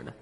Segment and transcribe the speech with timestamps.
[0.00, 0.12] 呢？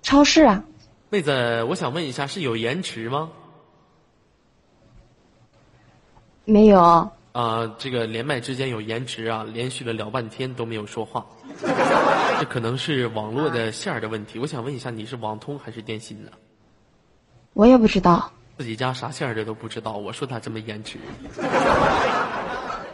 [0.00, 0.64] 超市啊，
[1.10, 3.30] 妹子，我想问一下，是有延迟吗？
[6.46, 11.26] 没有，啊、这个连麦之间有延迟啊，连续了聊半天都没有说话，
[12.40, 14.38] 这可能是网络的线儿的问题。
[14.38, 16.32] 我想问一下，你是网通还是电信的？
[17.52, 18.32] 我也不知道。
[18.56, 20.98] 自己家啥线儿的都不知道，我说他这么延迟。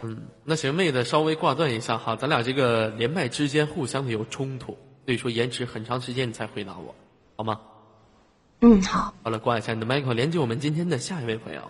[0.01, 6.93] 嗯，那行，妹子稍微挂断一下哈，咱俩这个连麦之间互相的有冲突，所以说延迟很长时间你才回答我，
[7.35, 7.59] 好吗？
[8.61, 9.13] 嗯，好。
[9.23, 11.61] 好了，挂一下你的麦克，连接我们今天的下一位朋友。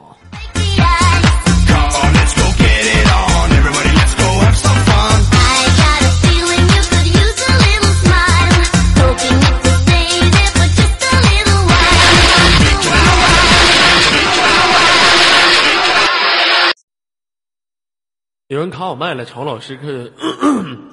[18.55, 20.09] 有人卡我麦了，曹老师可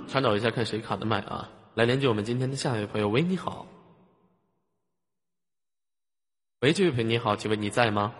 [0.09, 1.49] 查找 一下看谁卡的麦啊？
[1.75, 3.69] 来连接我们今天的下一位朋友，喂，你好。
[6.59, 8.13] 喂，这位朋友你好，请问你在吗？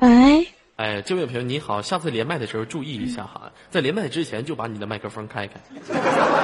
[0.00, 5.58] 喂，哎，这位朋友你好，下次连麦的时候注意一下哈，在连麦之前就把你的麦克风开开，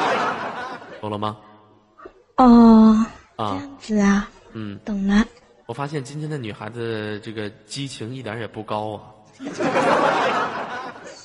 [1.03, 1.37] 懂了吗？
[2.39, 5.23] 哦，啊这啊，样子啊，嗯，懂了。
[5.67, 9.01] 我发现今天的女孩子这个激情一点也不高啊。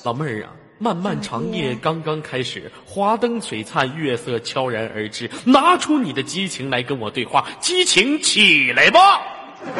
[0.02, 9.20] 老妹儿啊，漫漫长夜刚刚开始，华灯璀璨，月色悄然而至，拿出你的激情来跟我对话，激情起来吧！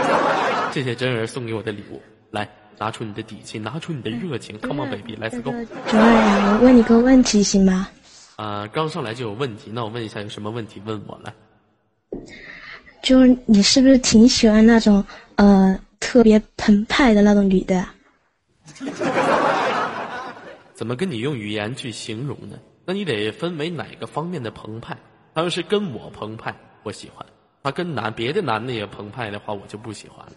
[0.73, 2.47] 谢谢真儿送给我的礼物，来，
[2.79, 5.53] 拿出你的底气，拿出你的热情，Come on baby，Let's go！
[5.53, 7.89] 个卓儿啊，我问你个问题行吗？
[8.37, 11.33] 啊、刚上来就有问题，那我问一下，有什么问题问我来？
[13.03, 15.05] 就是你是不是挺喜欢那种
[15.37, 17.95] 呃特别澎湃的那种女的啊？
[20.75, 22.57] 怎么跟你用语言去形容呢？
[22.87, 24.97] 那你得分为哪个方面的澎湃。
[25.35, 27.25] 他要是跟我澎湃，我喜欢；
[27.63, 30.33] 他跟男别的男的也澎湃的话，我就不喜欢了。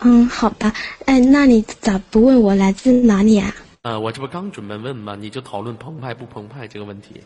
[0.00, 0.72] 嗯，好吧。
[1.06, 3.54] 哎，那你咋不问我来自哪里啊？
[3.84, 5.14] 呃，我这不刚准备问吗？
[5.14, 7.22] 你就讨论澎湃不澎湃这个问题。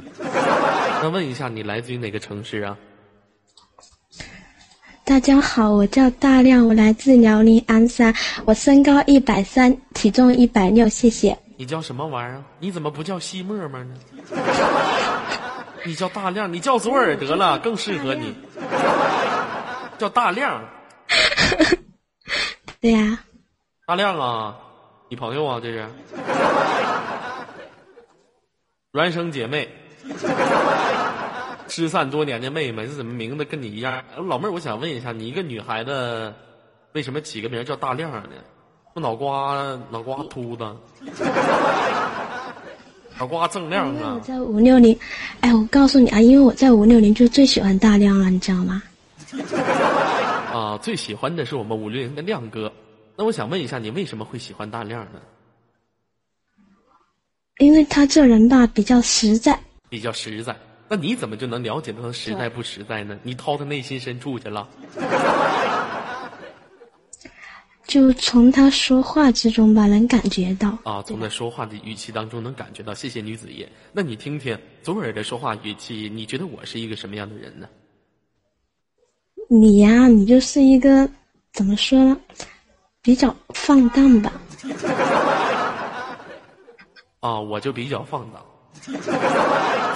[1.00, 2.76] 那问一下，你来自于哪个城市啊？
[5.04, 8.12] 大家好，我叫大亮，我来自辽宁鞍山，
[8.44, 11.38] 我身高一百三，体重一百六，谢谢。
[11.56, 12.44] 你叫什么玩意儿啊？
[12.58, 13.94] 你怎么不叫西沫沫呢？
[15.86, 18.34] 你叫大亮，你叫左耳得了，更适合你。
[19.96, 20.60] 叫大亮，
[22.82, 23.20] 对呀、
[23.86, 24.56] 大亮啊，
[25.08, 25.86] 你朋友啊，这是？
[28.92, 29.68] 孪生姐妹，
[31.68, 34.02] 失散多年的妹妹，这怎么名字跟你一样？
[34.16, 36.34] 呃老妹儿，我想问一下，你一个女孩子，
[36.92, 38.30] 为什么起个名叫大亮呢？
[38.94, 40.64] 不脑瓜脑瓜秃子，
[43.18, 44.20] 脑瓜锃亮啊因为我！
[44.20, 44.98] 在五六零，
[45.40, 48.82] 哎，我告诉你啊，因为我在五六零就最喜欢大亮了，你知道吗？
[50.52, 52.72] 啊，最喜欢的是我们五六零的亮哥。
[53.18, 55.20] 那我想问一下，你为什么会喜欢大亮呢？
[57.58, 59.58] 因为他这人吧比较实在，
[59.88, 60.56] 比较实在。
[60.88, 63.18] 那你怎么就能了解到他实在不实在呢？
[63.24, 64.68] 你掏他内心深处去了？
[67.88, 70.78] 就从他说话之中吧能感觉到。
[70.84, 72.94] 啊，从他说话的语气当中能感觉到。
[72.94, 73.68] 谢谢女子叶。
[73.92, 77.68] 那你听听左耳的说话语气，你觉得我是一个什么样的人呢？
[79.50, 81.10] 你呀、你就是一个
[81.52, 82.16] 怎么说呢，
[83.02, 84.32] 比较放荡吧。
[87.20, 88.44] 啊，我就比较放荡，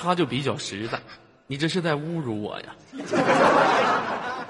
[0.01, 0.99] 他就比较实在。
[1.47, 2.75] 你这是在侮辱我呀！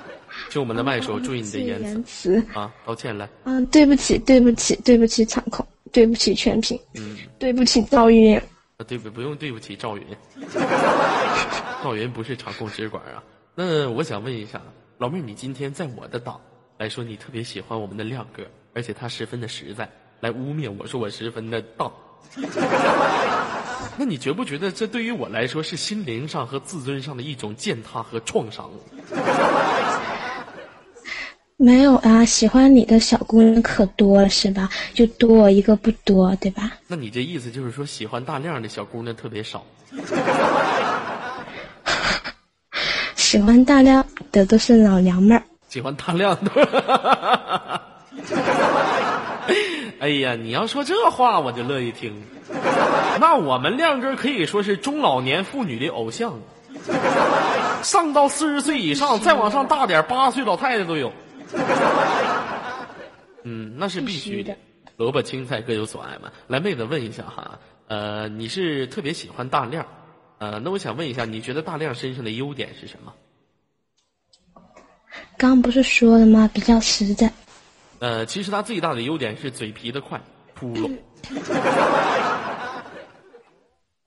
[0.49, 2.59] 就我们的麦手，注意你的言言辞辞。
[2.59, 2.73] 啊！
[2.87, 8.37] 道歉来，啊，对不起，对不起，对不起，场控，对不起，全屏，嗯， 对不起，赵云。
[8.37, 8.43] 啊
[8.89, 10.05] 对不不用对不起赵云，
[11.83, 13.23] 赵云不是场控直管啊。
[13.55, 14.61] 那我想问一下，
[14.99, 16.41] 老妹儿，你今天在我的党
[16.83, 18.43] 来说，你特别喜欢我们的亮哥，
[18.75, 19.89] 而且他十分的实在，
[20.19, 21.93] 来污蔑我说我十分的荡。
[23.97, 28.69] 那你觉不觉得这对于我来说是心灵上和自尊上的一种践踏和创伤？
[31.57, 34.69] 没有啊，喜欢你的小姑娘可多了是吧？
[34.93, 36.73] 就多我一个不多，对吧？
[36.89, 39.65] 那你这意思就是说，喜欢大亮的小姑娘特别少？
[43.15, 45.45] 喜欢大亮的都是老娘们儿。
[45.73, 46.51] 喜欢大亮的。
[50.01, 52.13] 哎呀，你要说这话，我就乐意听。
[53.19, 56.39] 那我们亮哥可以说是中老年妇女的偶像，
[57.83, 61.11] 上到四十岁以上，再往上大点，八岁老太太都有。
[63.45, 64.55] 嗯，那是必须的。
[64.99, 66.31] 萝卜青菜各有所爱嘛。
[66.49, 67.59] 来，妹子问一下哈，
[67.89, 69.87] 呃，你是特别喜欢大亮，
[70.37, 73.15] 呃，那我想问一下，你觉得大亮身上的优点是什么？
[75.43, 76.49] 刚刚不是说了吗？
[76.55, 77.29] 比较实在。
[77.99, 80.21] 呃，其实他最大的优点是嘴皮子快。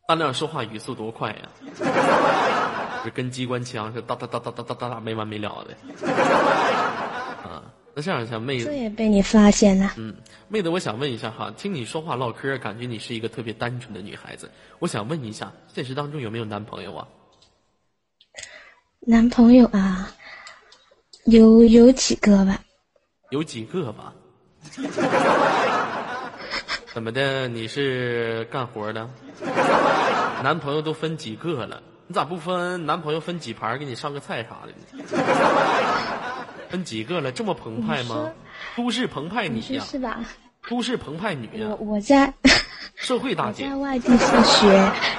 [0.07, 1.49] 大亮 说话语速多快呀、
[3.03, 5.75] 就跟机关枪似的，哒哒哒哒哒哒哒哒，没完没了的。
[7.43, 9.91] 啊，那这样一下，妹这子，也被你发现了。
[9.97, 10.15] 嗯，
[10.47, 14.49] 妹子，我想问一下哈，听你说话唠嗑，感觉你是一个特别单纯的女孩子。
[14.79, 17.05] 我想问一下，现实当中有没有男朋友啊？
[19.07, 20.09] 男朋友啊，
[21.25, 22.59] 有有几个吧？
[23.31, 24.13] 有几个吧？
[26.93, 27.47] 怎么的？
[27.47, 29.09] 你是干活的？
[30.43, 31.81] 男朋友都分几个了？
[32.07, 34.77] 你咋不分男朋友分几盘，给你上个菜啥的呢？
[36.69, 37.31] 分几个了？
[37.31, 38.31] 这么澎湃吗？
[38.77, 40.19] 都市澎湃女你说呀、是吧？
[40.67, 42.33] 都市澎湃女呀、我我在
[42.95, 43.75] 社会大姐在。
[43.75, 44.67] 外地上学，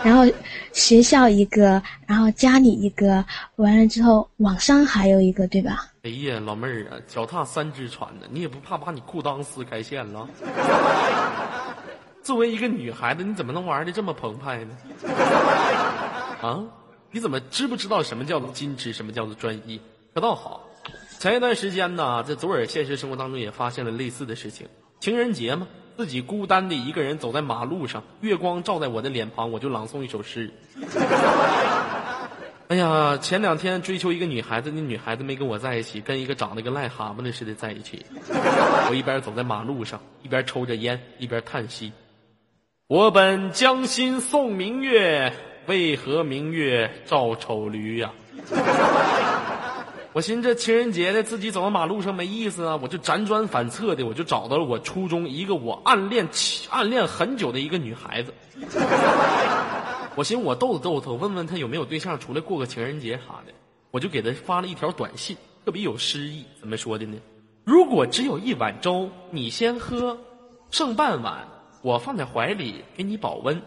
[0.02, 0.24] 然后
[0.72, 3.24] 学校一个，然后家里一个，
[3.56, 5.86] 完了之后网上还有一个，对吧？
[6.02, 10.28] 哎呀，老妹儿啊，脚踏三只船呢，你也不怕把你裤裆撕开线了？
[12.22, 14.76] 作为一个女孩子，你怎么能玩的这么澎湃呢？
[16.42, 16.64] 啊，
[17.12, 19.80] 你怎么知不知道什么叫做矜持，什么叫做专一？
[20.12, 20.66] 可倒好，
[21.20, 24.66] 前一段时间呢，在左耳现实生活当中也发现了类似的事情。
[25.00, 30.50] 情人节嘛，自己孤单的一个人走在马路上，月光照在我的脸庞，我就朗诵一首诗。
[32.68, 38.04] 哎呀，前两天追求一个女孩子，那女孩子没跟我在一起，跟一个长得跟癞蛤蟆的似的在一起。
[38.90, 41.92] 我一边走在马路上，一边抽着烟，一边叹息。
[42.88, 45.32] 我本将心送明月，
[45.66, 48.10] 为何明月照丑驴呀、
[50.16, 56.26] 我寻思这情人节的自己走到马路上没意思啊，我就辗转反侧的，我就找到了我初中一个我暗恋
[56.70, 58.32] 暗恋很久的一个女孩子。
[60.14, 63.52] 我寻思我逗逗她，问问她有没有对象，出来过个情人节啥的。
[63.90, 65.36] 我就给她发了一条短信，
[65.66, 66.46] 特别有诗意。
[66.60, 67.18] 怎么说的呢？
[67.64, 70.16] 如果只有一碗粥，你先喝，
[70.70, 71.46] 剩半碗
[71.82, 73.60] 我放在怀里给你保温。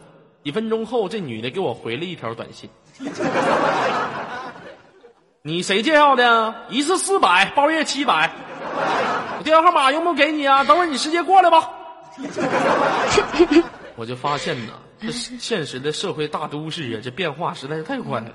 [0.43, 2.67] 几分钟后，这女的给我回了一条短信
[5.41, 6.53] ：“你谁介绍的？
[6.69, 8.29] 一次四百，包月七百。
[9.37, 10.63] 我电话号码用不用给你啊？
[10.65, 11.71] 等会儿你直接过来吧。
[13.95, 18.27] ”我就发现呐，这现实的社会大都市啊，这变化实在是太快了。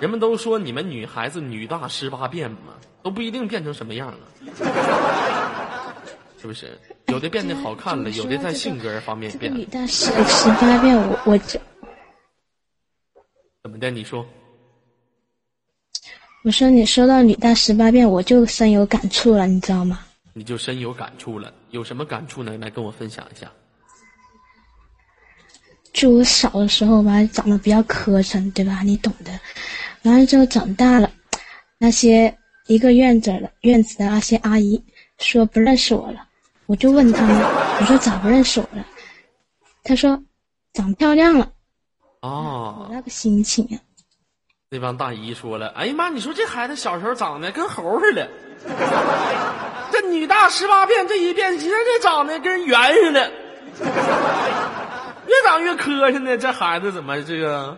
[0.00, 4.18] 人们都说你们女孩子女大十八变嘛，都不一定变成什么样了，
[6.40, 6.78] 是不是？
[7.06, 9.64] 有的变得好看了，有的在性格方面这个变了女。
[9.64, 11.58] 大十十八变，我我这
[13.62, 13.90] 怎么的？
[13.90, 14.26] 你说？
[16.44, 20.00] 我说你说到女大十八变，我就深有感触了，你知道吗？
[20.32, 22.58] 你就深有感触了，有什么感触呢？
[22.58, 23.50] 来跟我分享一下。
[25.92, 28.82] 就我小的时候吧，长得比较磕碜，对吧？
[28.82, 29.38] 你懂的。
[30.02, 31.08] 完了之后长大了，
[31.78, 32.36] 那些
[32.66, 34.82] 一个院子的院子的那些阿姨
[35.18, 36.26] 说不认识我了，
[36.66, 37.36] 我就问他们，
[37.80, 38.84] 我说咋不认识我了？
[39.84, 40.20] 他说
[40.72, 41.52] 长漂亮了。
[42.20, 43.78] 我啊，那个心情啊，
[44.72, 48.26] 那帮大姨说了：“哎呀妈，你说这孩子小时候长得跟猴似的，
[49.92, 53.30] 这女大十八变，这一变，现在这长得跟圆似的，
[55.26, 56.38] 越长越磕碜呢。
[56.38, 57.76] 这孩子怎么这个？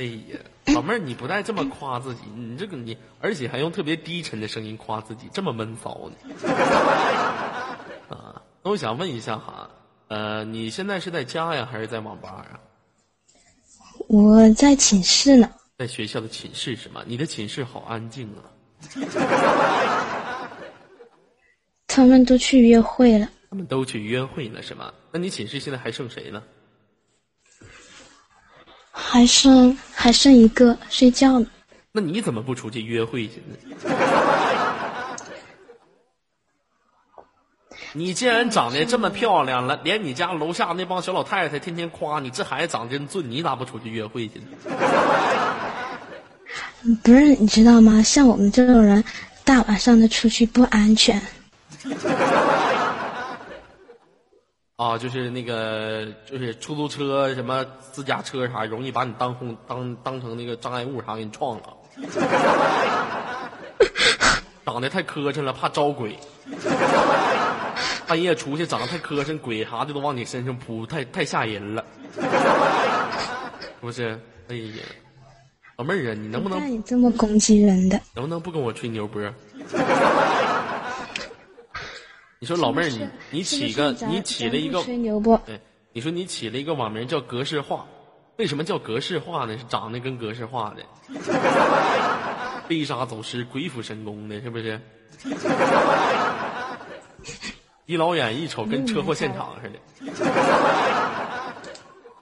[0.00, 0.40] 哎呀，
[0.74, 6.16] 老妹儿，你不带这么夸自己，你这个你，而且还用特别低沉的声音夸自己，这么闷骚呢？
[8.10, 9.70] 啊，那我想问一下哈，
[10.08, 12.58] 呃，你现在是在家呀，还是在网吧啊？
[14.12, 15.50] 我在寝室呢。
[15.78, 17.02] 在学校的寝室是吗？
[17.06, 18.44] 你的寝室好安静啊。
[21.88, 24.92] 他们都去约会了，他们都去约会了是吗？
[25.10, 26.42] 那你寝室现在还剩谁呢？
[28.90, 31.46] 还剩还剩一个睡觉呢。
[31.90, 33.56] 那你怎么不出去约会去呢？
[37.94, 44.46] 你既然长得这么漂亮了，连你家楼下那帮小老太太天天夸你这孩子长真俊，你咋不出去约会去呢？
[47.02, 48.02] 不是你知道吗？
[48.02, 49.04] 像我们这种人，
[49.44, 51.20] 大晚上的出去不安全。
[54.76, 61.64] 啊，就是那个，就是出租车、什么私家车啥，容易把你当空当当成那个障碍物啥，给你撞了。
[64.64, 66.18] 长得太磕碜了，怕招鬼。
[68.12, 71.82] 半夜出去长得太磕碜，鬼啥的都往你身上扑，太太吓人了，
[72.14, 72.20] 是
[73.80, 74.20] 不是？
[74.48, 74.82] 哎呀，
[75.78, 79.22] 老妹儿啊，你能不能看你这么攻击人的，能不能不跟我吹牛波？
[82.38, 85.40] 你说老妹儿，你你起个你起了一个吹牛波？
[85.46, 85.58] 对，
[85.94, 87.86] 你说你起了一个网名叫格式化，
[88.36, 89.56] 为什么叫格式化呢？
[89.56, 90.82] 是长得跟格式化的，
[92.68, 94.78] 飞沙走石、鬼斧神工的，是不是？
[97.92, 99.78] 一老远一瞅跟车祸现场似的，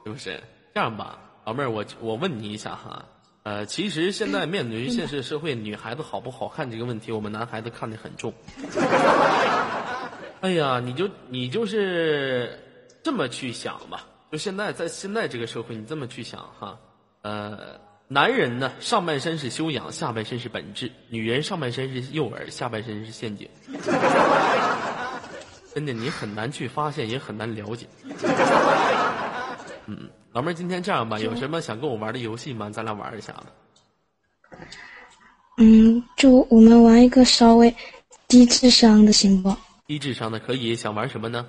[0.04, 0.42] 是不是？
[0.74, 3.04] 这样吧，老妹儿，我我问你一下哈，
[3.44, 8.34] 呃，其实现在面对于现实社会，女孩子好不好看这个问题，我们男孩子看得很重。
[10.42, 12.58] 哎呀，你就你就是
[13.04, 16.80] 这么去想吧，就现在在现在这个社会，你这么去想哈，
[17.22, 23.48] 呃，男人呢上半身是修养，下半身是本质；女人上半身是诱饵，下半身是陷阱。
[25.74, 27.86] 真的，你很难去发现，也很难了解。
[29.86, 32.68] 嗯，老妹儿，今天这样吧，有什么想跟我玩的游戏吗？
[32.70, 33.46] 咱俩玩一下吧。
[35.58, 37.74] 嗯，就我们玩一个稍微
[38.26, 39.54] 低智商的行不？
[39.86, 41.46] 低智商的可以，想玩什么呢？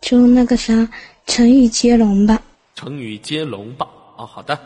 [0.00, 0.88] 就那个啥，
[1.26, 2.40] 成语接龙吧。
[2.74, 3.86] 成语接龙吧。
[4.16, 4.58] 哦，好的。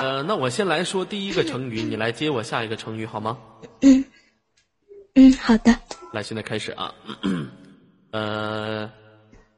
[0.00, 3.36] 呃，那我先来说第一个成语，你来接我下一个成语好吗？
[3.82, 4.04] 嗯，
[5.40, 5.74] 好的。
[6.12, 6.94] 来，现在开始啊。
[8.10, 8.90] 呃，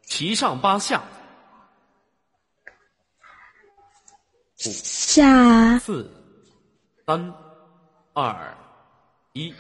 [0.03, 1.03] 七上八下，
[4.57, 5.79] 下。
[5.79, 6.11] 四、
[7.07, 7.33] 三、
[8.13, 8.57] 二、
[9.35, 9.55] 一，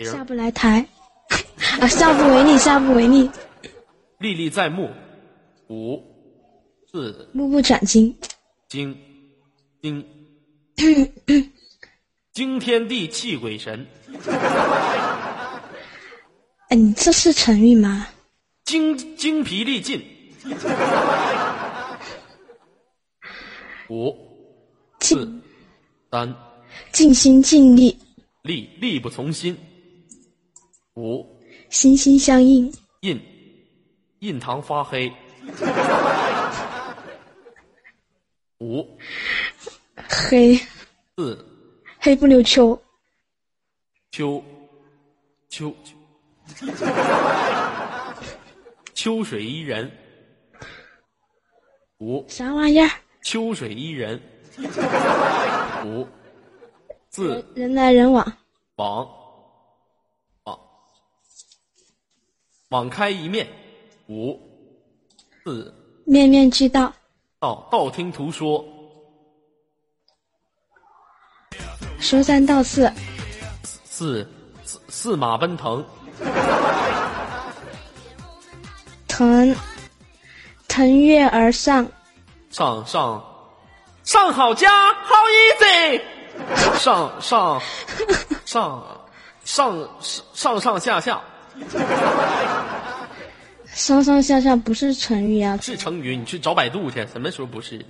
[0.00, 0.86] 下不来台，
[1.80, 3.28] 啊，下不为例，下不为例，
[4.18, 4.90] 历历在目。
[5.68, 6.02] 五、
[6.90, 8.16] 四、目不转睛。
[8.68, 8.96] 惊
[9.82, 10.02] 惊
[12.32, 13.86] 惊天地泣鬼神，
[16.68, 18.06] 哎， 你这是成语吗？
[18.64, 20.00] 精精疲力尽。
[23.88, 24.14] 五、
[25.00, 25.26] 四、
[26.10, 26.34] 三、
[26.92, 27.98] 尽心尽力，
[28.42, 29.56] 力力不从心。
[30.96, 31.24] 五、
[31.70, 32.70] 心心相印。
[33.00, 33.18] 印
[34.18, 35.10] 印堂发黑。
[38.60, 38.86] 五、
[40.08, 40.60] 黑
[41.16, 41.46] 四、
[41.98, 42.78] 黑不溜秋，
[44.10, 44.42] 秋
[45.48, 45.74] 秋
[46.54, 46.66] 秋
[48.94, 49.90] 秋水伊人。
[51.98, 52.88] 五、啥玩意儿？
[53.22, 54.20] 秋水伊人。
[55.84, 56.06] 五、
[57.10, 58.24] 字、人来人往，
[58.76, 59.08] 网
[60.44, 60.58] 网
[62.70, 63.46] 网开一面。
[64.08, 64.40] 五、
[65.44, 65.74] 字、
[66.06, 66.92] 面面俱到，
[67.38, 68.64] 道道听途说。
[72.00, 72.90] 说三道四，
[73.98, 74.24] 四
[74.64, 75.84] 四四马奔腾。
[79.08, 79.56] 腾
[80.68, 81.84] 腾跃而上，
[82.48, 83.24] 上上
[84.04, 85.16] 上好家好
[85.58, 86.00] easy，
[86.78, 87.60] 上上
[88.44, 89.00] 上
[89.44, 89.88] 上
[90.32, 91.20] 上上下下
[93.74, 97.84] 上上下下不是成语啊，是成语，你去找百度去，什么时候不是？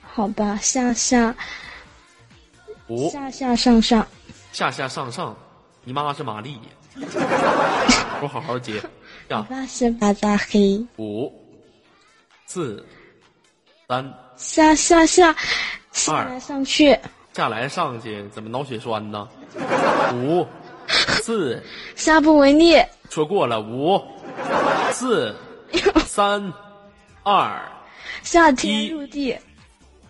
[0.00, 1.34] 好吧，下下
[2.90, 4.04] 五下下上上，
[4.52, 5.36] 下下上上，
[5.84, 6.58] 你妈是玛丽，
[8.20, 8.72] 我好好接。
[9.28, 11.32] 你呀，爸是巴扎黑，五
[12.46, 12.84] 四
[13.86, 15.36] 三下下下。
[15.92, 16.98] 下来上去，
[17.32, 19.28] 下来上去，怎么脑血栓呢？
[20.14, 20.44] 五
[20.88, 21.62] 四
[21.94, 22.76] 下不为例，
[23.08, 24.02] 说过了，五
[24.90, 25.32] 四
[26.06, 26.52] 三。
[27.22, 27.62] 二。
[28.24, 28.54] 下一。
[28.54, 29.38] 天入地，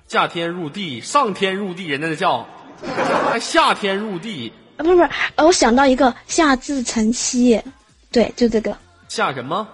[0.08, 2.46] 下天入地，上天入地，人家那叫，
[3.30, 7.60] 还夏天入地，啊，不是不是，呃我想到一个夏至晨曦，
[8.10, 8.76] 对，就这个。
[9.08, 9.66] 夏什么？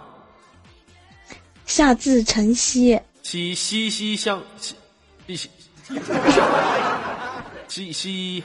[1.66, 4.74] 夏至晨曦，西西西相西
[5.28, 5.50] 西
[7.68, 8.44] 西西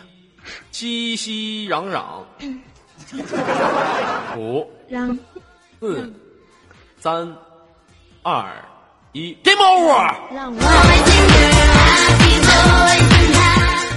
[0.71, 2.23] 熙熙攘攘，
[4.37, 5.17] 五让。
[5.79, 6.13] 四
[6.99, 7.35] 三
[8.21, 8.53] 二
[9.13, 10.13] 一，Game over！
[10.31, 10.61] 让外。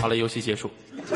[0.05, 0.71] 好了，游戏结束。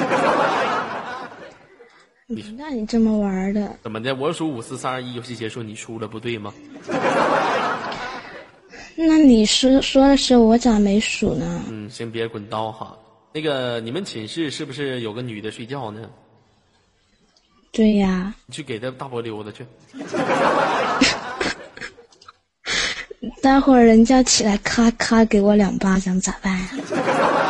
[2.26, 4.14] 你那你这么玩的，怎么的？
[4.14, 6.54] 我数五四三二一，游戏结束，你输了，不对吗？
[8.97, 11.62] 那你说说的是我咋没数呢？
[11.68, 12.97] 嗯，先别滚刀哈。
[13.35, 16.09] 那个，你们寝室是不是有个女的睡觉呢？
[17.71, 19.66] 对呀，你去给她大波溜达去。
[23.42, 26.71] 待会儿人家起来咔咔给我两巴掌咋办呀？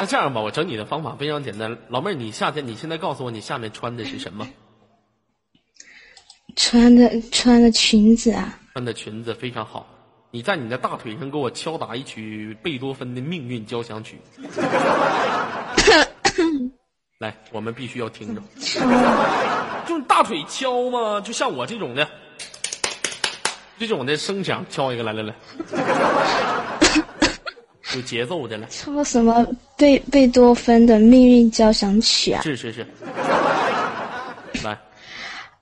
[0.01, 1.77] 那这样吧，我整你的方法非常简单。
[1.89, 4.49] 老妹儿，你夏天你现在告诉我，你下面穿的是什么？
[6.57, 9.87] 穿的穿的裙子啊，穿的裙子非常好。
[10.31, 14.19] 你在你的大腿上给我敲打一曲贝多芬的《命运交响曲
[17.19, 18.43] 》。来，我们必须要听着，
[19.87, 22.07] 就大腿敲嘛，就像我这种的，
[23.79, 25.35] 这种的声响敲一个，来来来，
[27.95, 32.43] 有节奏的来，敲什么贝贝多芬的命运交响曲啊？
[32.43, 32.87] 是是是，
[34.63, 34.79] 来，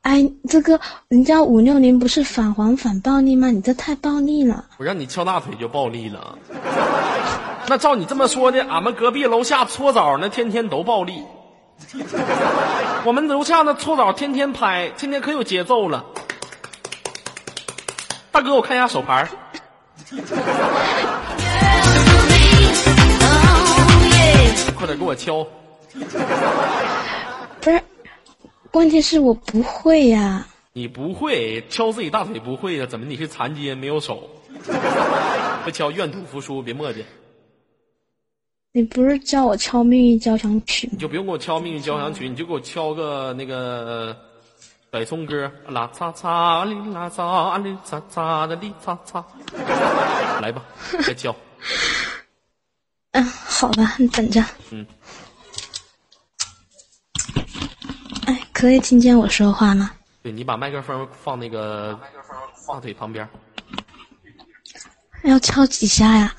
[0.02, 3.49] 哎，这个人家五六零不是反黄反暴力吗？
[3.49, 4.64] 你这太暴力了。
[4.78, 6.37] 我让你敲大腿就暴力了。
[7.68, 11.23] 那照你这么说的，俺们隔壁楼下搓澡那天天都暴力。
[13.04, 16.04] 我们楼下那搓澡天天拍，天天可有节奏了。
[18.33, 19.28] 大哥，我看一下手牌
[25.06, 25.46] 我敲！
[27.60, 27.80] 不是，
[28.72, 32.86] 关键是我不会呀、你不会敲自己大腿不会呀？
[32.86, 34.28] 怎么你是残疾人没有手？
[35.64, 37.04] 不敲，愿赌服输，别磨叽。
[38.72, 40.98] 你不是叫我敲命运交响曲吗你？
[40.98, 44.14] 就不用给我敲命运交响曲，你就给我敲个那个
[44.90, 49.25] 北宋歌，啦嚓嚓哩啦嚓哩嚓嚓的哩嚓嚓，
[50.42, 50.62] 来吧，
[51.06, 51.34] 再敲。
[53.12, 54.44] 嗯，好吧，你等着。
[54.70, 54.86] 嗯。
[58.26, 59.90] 哎，可以听见我说话吗？
[60.22, 62.00] 对你把麦克风放那个
[62.66, 63.28] 大腿旁边，
[65.25, 66.34] 要敲几下呀？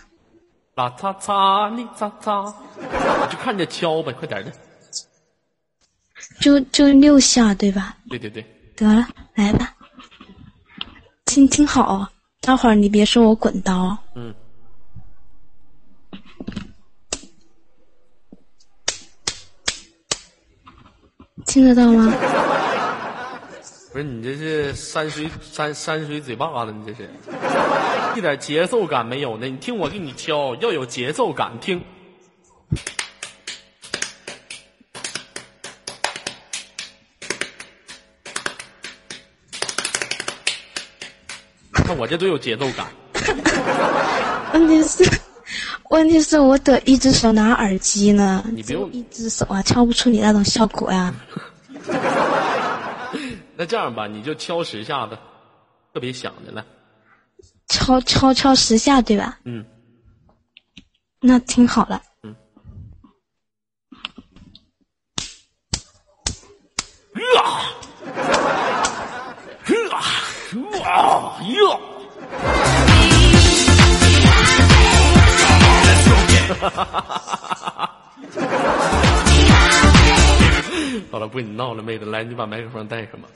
[0.74, 4.51] 啦嚓嚓你嚓嚓，你就看着敲呗，快点的。
[6.41, 7.95] 就就六下对吧？
[8.09, 8.43] 对对对，
[8.75, 9.75] 得了，来吧。
[11.25, 12.09] 听听好哦，
[12.41, 13.97] 待会儿你别说我滚刀哦。
[14.15, 14.33] 嗯。
[21.48, 22.13] 听得到吗？
[23.94, 27.10] 不是你这是山水山山水嘴巴子，你这是
[28.16, 29.48] 一点节奏感没有呢。
[29.48, 31.82] 你听我给你敲，要有节奏感，听。
[41.74, 42.86] 看我这多有节奏感，
[44.54, 45.10] 问题是，
[45.89, 51.15] 问题是我得一只手拿耳机呢，你不用只一只手啊，敲不出你那种效果呀、
[53.56, 55.17] 那这样吧，你就敲十下子，
[55.93, 56.63] 特别响的来。
[57.67, 59.39] 敲敲敲十下对吧？
[59.45, 59.65] 嗯，
[61.19, 62.02] 那听好了。
[67.36, 67.41] 呀，
[69.65, 70.00] 呀，
[70.80, 71.58] 哇呀！
[81.12, 83.27] 好了，不跟你闹了，妹子，来，你把麦克风带上吧。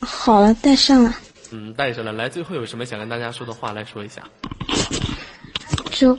[0.00, 1.14] 好了，带上了。
[1.52, 2.12] 嗯，带上了。
[2.12, 4.22] 来，最后有什么想跟大家说的话，来说一下。
[5.92, 6.18] 就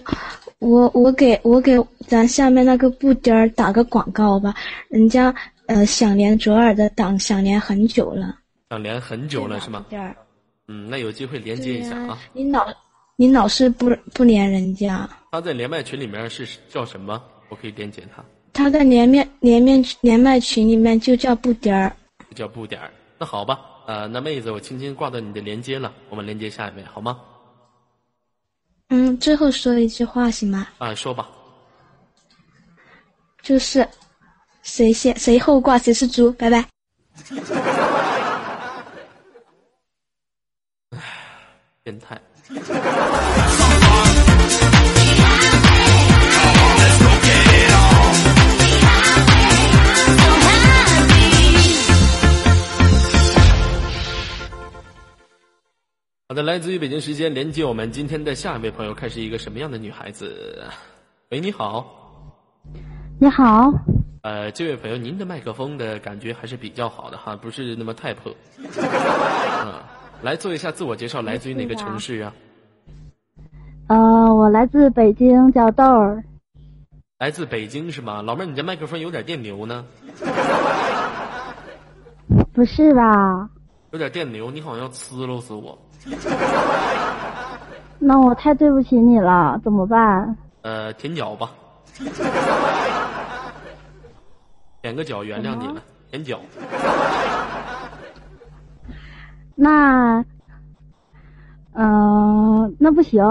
[0.60, 4.56] 我我给我给咱下面那个布丁儿打个广告吧，
[4.90, 5.34] 人家
[5.68, 8.36] 呃想连左耳的党想连很久了，
[8.70, 9.90] 想连很久了是吗布？
[9.92, 10.16] 丁儿，
[10.68, 12.18] 嗯，那有机会连接、一下啊。
[12.34, 12.66] 你老
[13.18, 17.22] 你老是不不连人家，他在连麦群里面是叫什么？
[17.50, 21.96] 我可以连接他，他在连面连面连麦群里面就叫布点儿。
[22.36, 22.92] 叫布点儿。
[23.18, 27.20] 那好吧，呃，那妹子，我轻轻挂断你的连接了，我们连接下一位好吗？
[28.90, 30.68] 嗯，最后说一句话行吗？
[30.78, 31.28] 啊，说吧。
[33.42, 33.88] 就是
[34.62, 36.66] 谁先谁后挂谁是猪，拜拜。
[41.84, 42.22] 变态。
[56.30, 60.62] 好的，来自于北京时间连接我们今天的下一位朋友，看是一个什么样的女孩子？
[61.32, 61.86] 喂，你好，
[63.18, 63.72] 你好，
[64.24, 68.30] 呃，这位朋友，您的麦克风的感觉还是比较好的哈，不是那么太破。
[68.78, 69.88] 啊，
[70.22, 72.34] 来做一下自我介绍，来自于哪个城市啊？
[73.88, 76.22] 呃，我来自北京，叫豆儿。
[77.20, 78.22] 来自北京是吗？
[78.22, 79.86] 老妹儿，你这麦克风有点电流呢，
[82.52, 83.50] 不是吧？
[83.92, 85.80] 有点电流，你好像要呲喽死我。
[88.00, 90.38] 那我太对不起你了，怎么办？
[90.62, 91.50] 呃，舔脚吧，
[94.82, 96.40] 舔个脚原谅你了，舔脚。
[99.56, 100.24] 那，
[101.74, 103.24] 嗯、那不行，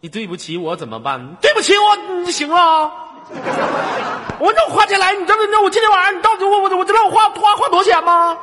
[0.00, 1.36] 你对不起我怎么办？
[1.40, 2.90] 对不起我，你行了。
[4.38, 8.36] 我让我花钱来，你知道你知道我今天晚上你到底我我我知道我花花花多少钱吗？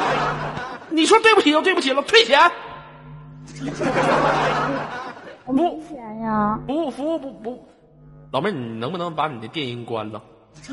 [0.90, 2.50] 你说对不起就对不起了，退钱。
[5.46, 6.58] 我没钱呀。
[6.66, 7.64] 不服务不不
[8.32, 10.22] 老妹儿，你能不能把你的电音关了？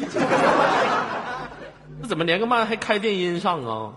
[2.01, 3.93] 这怎么连个麦还开电音上啊？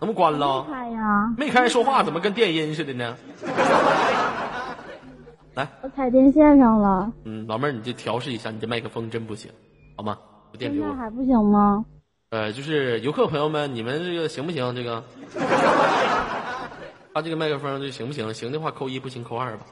[0.00, 0.64] 能不关了？
[0.70, 3.16] 开呀，没开说话，怎么跟电音似的呢？
[5.54, 9.50] 来，我踩电线上了，嗯，老妹儿，你就调试一下，你这麦克风真不行，
[9.96, 10.16] 好吗？
[10.52, 10.86] 有电给我。
[10.86, 11.84] 现在还不行吗？
[12.30, 14.74] 呃，就是游客朋友们，你们这个行不行？
[14.76, 15.02] 这个，
[17.14, 18.34] 他这个麦克风就行不行？
[18.34, 19.64] 行的话扣一，不行扣二吧。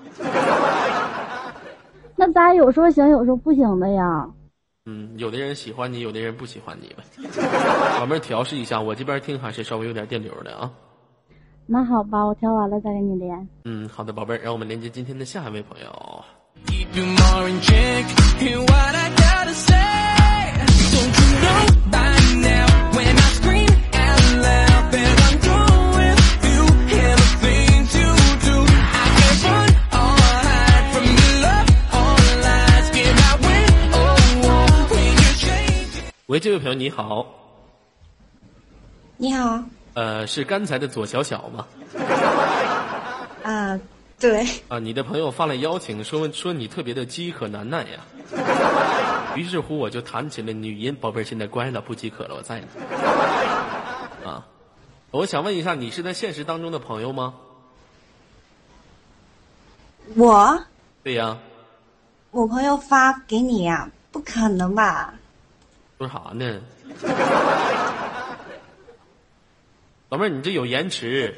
[2.16, 4.26] 那咱有时候行，有时候不行的呀？
[4.86, 7.04] 嗯，有的人喜欢你，有的人不喜欢你呗。
[7.98, 10.72] 老妹儿调试一下，我这边听还是稍微有点电流的啊。
[11.66, 13.48] 那好吧，我调完了再跟你连。
[13.64, 16.24] 嗯，好的，宝贝儿，让我们连接今天的下一位朋友。
[36.28, 37.24] 喂，这位朋友你好，
[39.16, 39.62] 你好，
[39.94, 41.64] 呃，是刚才的左小小吗？
[43.42, 43.78] 啊，
[44.18, 49.15] 对，啊，你的朋友发来邀请，说说你特别的饥渴难耐呀。
[49.36, 52.66] 于是乎，我就弹起了女音，宝贝儿，现在乖了，不饥渴了，我在呢。
[54.24, 54.46] 啊，
[55.10, 57.34] 我想问一下，你是在现实当中的朋友吗？
[60.14, 60.64] 我
[61.02, 61.38] 对呀，
[62.30, 65.14] 我朋友发给你呀、不可能吧？
[65.98, 66.60] 说啥呢？
[70.08, 71.34] 老妹儿，你这有延迟，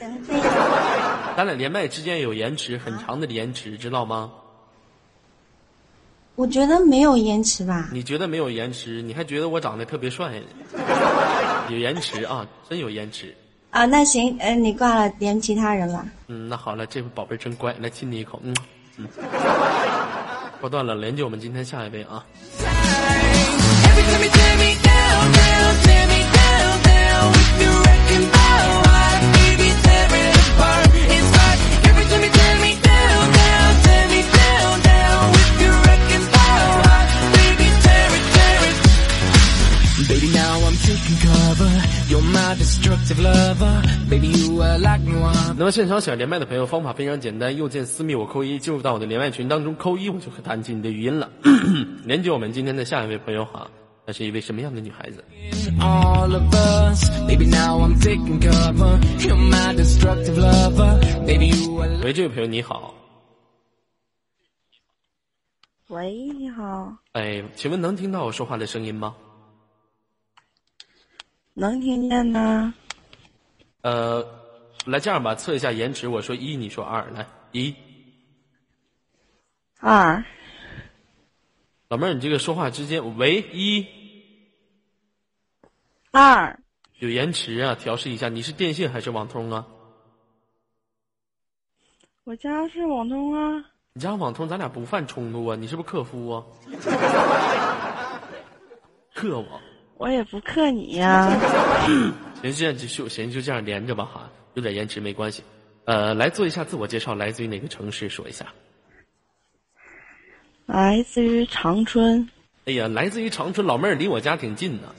[1.37, 4.33] 咱俩连麦之间有延迟，很长的延迟，知道吗？
[6.39, 7.89] 我觉得没有延迟吧？
[7.93, 10.41] 你觉得没有延迟，你还觉得我长得特别帅？
[11.69, 13.35] 有延迟啊，真有延迟。
[13.71, 16.07] 啊，那行，呃，你挂了，连其他人了。
[16.29, 18.55] 嗯，那好了，这位宝贝儿真乖，来亲你一口，嗯
[18.99, 19.09] 嗯。
[20.61, 22.25] 挂断了，连接我们今天下一位啊。
[40.07, 41.71] Baby, now I'm taking cover.
[42.09, 43.83] You're my destructive lover.
[44.09, 45.55] Baby, you are like no other.
[45.59, 51.29] 那么现场想连麦的朋友，方法非常简单，右键私密我扣一，进入到我的连麦群当中，扣一我就可以弹起你的语音了。
[52.05, 53.69] 连接我们今天的下一位朋友哈，
[54.07, 55.25] 那是一位什么样的女孩子
[55.81, 57.11] ？all of us.
[57.27, 59.01] Baby, now I'm taking cover.
[59.19, 61.01] You're my destructive lover.
[61.27, 62.95] Baby, you are 喂，这位朋友你好，
[65.89, 69.15] 喂，你好，哎，请问能听到我说话的声音吗？
[71.59, 72.73] 能听见吗？
[73.83, 74.25] 呃，
[74.87, 77.75] 来这样吧，测一下延迟，我说一，你说二，来一。
[79.81, 80.25] 二
[81.89, 83.85] 老妹儿，你这个说话之间，喂一
[86.13, 86.61] 二，
[87.01, 88.29] 有延迟啊，调试一下。
[88.29, 89.67] 你是电信还是网通啊？
[92.23, 93.65] 我家是网通啊。
[93.95, 95.57] 你家网通，咱俩不犯冲突啊？
[95.57, 96.45] 你是不是客服啊？
[99.13, 99.61] 克我。
[99.99, 101.29] 我也不克你呀、
[102.41, 105.43] 行，现在就就行，就这样连着吧哈，有点延迟没关系。
[105.87, 108.09] 呃，来做一下自我介绍，来自于哪个城市？
[108.09, 108.47] 说一下。
[110.67, 112.29] 来自于长春。
[112.67, 114.95] 哎呀，来自于长春，老妹儿离我家挺近的。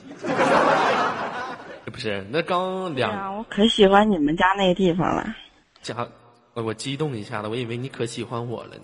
[1.86, 5.34] 这 不是，那刚两啊、我可喜欢你们家那个地方了。
[5.80, 6.06] 家，
[6.52, 8.82] 呃我激动一下子，我以为你可喜欢我了呢。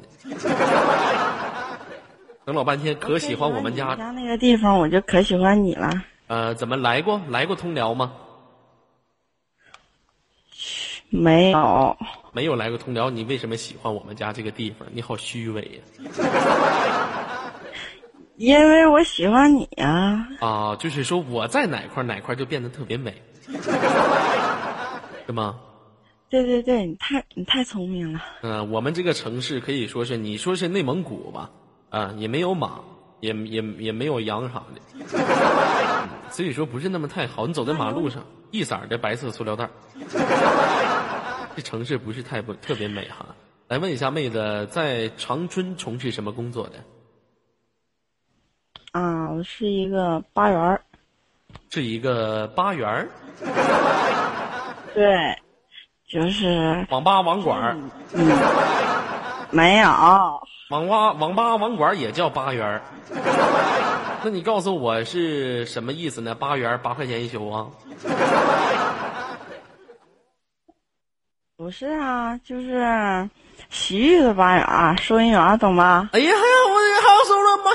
[2.46, 5.90] 等老半天，可喜欢我们家们家那个地方，我就可喜欢你了。
[6.28, 7.20] 呃，怎么来过？
[7.28, 8.12] 来过通辽吗？
[11.10, 11.96] 没有，
[12.32, 14.86] 没有来过通辽，你为什么喜欢我们家这个地方？
[14.92, 16.12] 你好虚伪呀！
[18.36, 23.12] 因为我喜欢你呀、啊，就是说我在哪块哪块就变得特别美，
[25.26, 25.58] 是吗？
[26.30, 28.22] 对对对，你太你太聪明了。
[28.42, 31.50] 嗯、我们这个城市可以说是，你说是内蒙古吧，
[31.90, 32.80] 啊，也没有马，
[33.20, 37.46] 也也也没有羊啥的，嗯 所以说不是那么太好。
[37.46, 39.70] 你走在马路上，一色儿的白色塑料袋儿，
[41.56, 43.26] 这城市不是太不特别美哈。
[43.68, 46.74] 来问一下妹子，在长春从事什么工作的？
[48.92, 50.80] 啊，我是一个八元儿。
[51.70, 53.08] 是一个八元儿
[54.94, 55.36] 对，
[56.08, 57.76] 就是网吧网管儿，
[59.56, 59.88] 没有。
[60.68, 62.82] 网吧网吧网管也叫八元儿。
[64.22, 66.34] 那你告诉我是什么意思呢？
[66.34, 67.66] 八元儿八块钱一宿啊？
[71.56, 73.30] 不是啊，就是
[73.70, 76.10] 洗浴的吧啊，收银员懂吧？
[76.12, 77.70] 哎呀，还要我还要收了吗？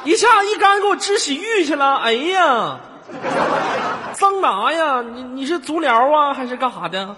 [0.04, 2.78] 一下一竿给我支洗浴去了，哎呀，
[4.14, 5.02] 桑拿呀？
[5.02, 7.16] 你你是足疗啊，还是干啥的？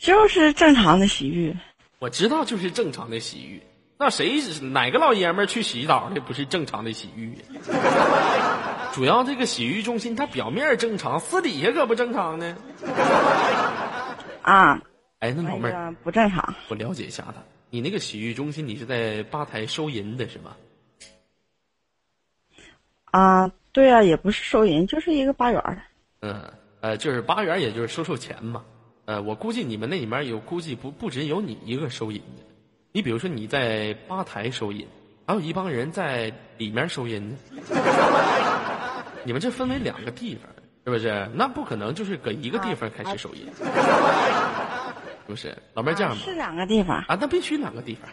[0.00, 1.54] 就是正常的洗浴。
[1.98, 3.62] 我知道，就是正常的洗浴。
[3.98, 7.36] 那谁哪个老爷们儿去洗澡的不是正常的洗浴？
[8.94, 12.56] 主要这个洗浴中心，它表面正常，私底下可不正常呢。
[14.40, 14.80] 啊，
[15.18, 16.54] 哎，那老妹儿，不正常。
[16.68, 17.34] 我了解一下子，
[17.68, 20.56] 你那个洗浴中心，你是在吧台收银的是吗？
[23.10, 25.82] 啊，对啊，也不是收银，就是一个吧员儿。
[26.20, 28.64] 嗯，呃，就是八元，也就是收收钱嘛。
[29.10, 32.44] 呃，我估计你们那里面有，估计不不只有你一个收银的。
[32.92, 34.86] 你比如说你在吧台收银，
[35.26, 37.36] 还有一帮人在里面收银呢。
[39.24, 40.44] 你们这分为两个地方，
[40.84, 41.28] 是不是？
[41.34, 43.64] 那不可能就是搁一个地方开始收银，是
[45.26, 45.58] 不是？
[45.74, 46.96] 老妹儿这样吧，是两个地方。
[47.08, 48.08] 啊，那必须两个地方。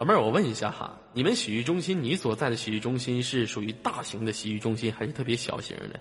[0.00, 5.98] 老妹儿，我问一下哈，你们洗浴中心，你所在的洗浴中心是属于大型的洗浴中心，还是特别小型的？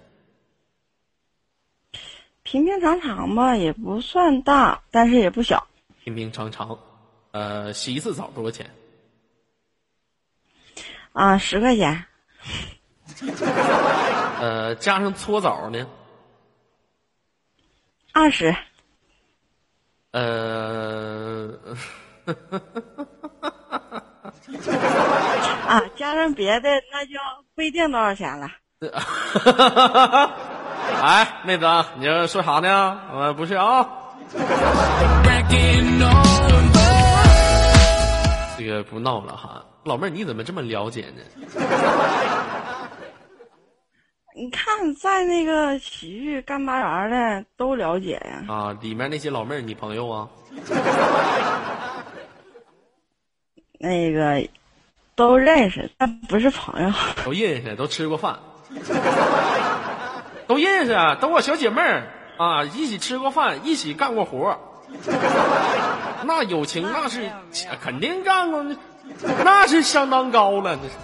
[2.51, 5.65] 平平常常吧，也不算大，但是也不小。
[6.03, 6.77] 平平常常。
[7.31, 8.69] 呃，洗一次澡多少钱？
[11.13, 12.03] 啊，十块钱。
[14.41, 15.87] 呃，加上搓澡呢？
[18.11, 18.53] 二十。
[20.11, 21.57] 呃
[25.65, 27.13] 啊，加上别的那就
[27.55, 28.51] 不一定多少钱了。
[31.01, 31.65] 哎，妹子，
[31.97, 32.99] 你这说啥呢？
[33.11, 33.87] 呃，不是啊
[38.57, 39.65] 这个不闹了哈。
[39.83, 41.21] 老妹儿，你怎么这么了解呢？
[44.33, 48.43] 你看，在那个洗浴干吧员的都了解呀。
[48.47, 50.29] 啊，里面那些老妹儿，你朋友啊？
[53.79, 54.47] 那个
[55.15, 56.93] 都认识，但不是朋友。
[57.25, 58.39] 都认识，都吃过饭，
[60.51, 64.59] 都认识，都我小姐妹儿啊，一起吃过饭，一起干过活
[66.25, 67.31] 那友情那是
[67.81, 68.61] 肯定干过，
[69.45, 70.95] 那是相当高了，那是。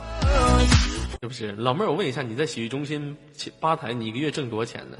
[1.21, 1.53] 是不是？
[1.53, 3.15] 老妹儿，我问一下，你在洗浴中心
[3.61, 4.97] 吧台，你一个月挣多少钱呢？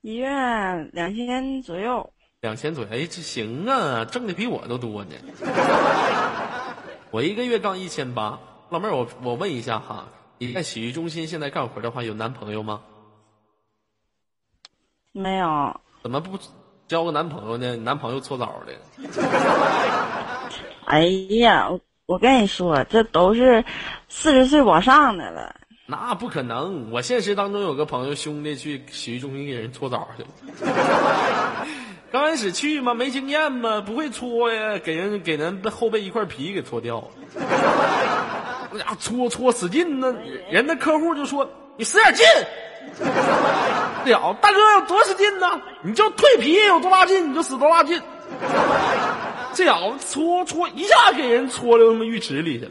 [0.00, 0.28] 一月
[0.92, 2.12] 两千左右。
[2.40, 5.12] 两千左右，哎，这行啊，挣的比我都多呢。
[7.12, 8.40] 我一个月刚一千八。
[8.70, 12.80] 老妹儿，我我问一下哈，你在洗浴中心现在干活的话，有男朋友吗？
[15.12, 16.38] 没有，怎么不
[16.86, 17.74] 交个男朋友呢？
[17.74, 18.72] 你男朋友搓澡的，
[20.86, 21.02] 哎
[21.40, 23.64] 呀，我我跟你说，这都是
[24.08, 25.56] 四十岁往上的了。
[25.86, 26.90] 那不可能。
[26.92, 30.28] 我现实当中有个朋友兄弟去洗浴中心给人搓澡去了。
[32.12, 37.08] 刚开始去嘛，没经验嘛，不会搓呀，给人给人后背一块皮给搓掉了。
[38.70, 40.14] 那家伙搓搓使劲呢，
[40.50, 42.24] 人家客户就说：“你使点劲。”
[44.04, 45.46] 了，大哥有多使劲呢？
[45.82, 48.00] 你就蜕皮有多大劲，你就使多大劲。
[49.52, 52.70] 这家伙搓搓一下给人搓到他妈浴池里去了，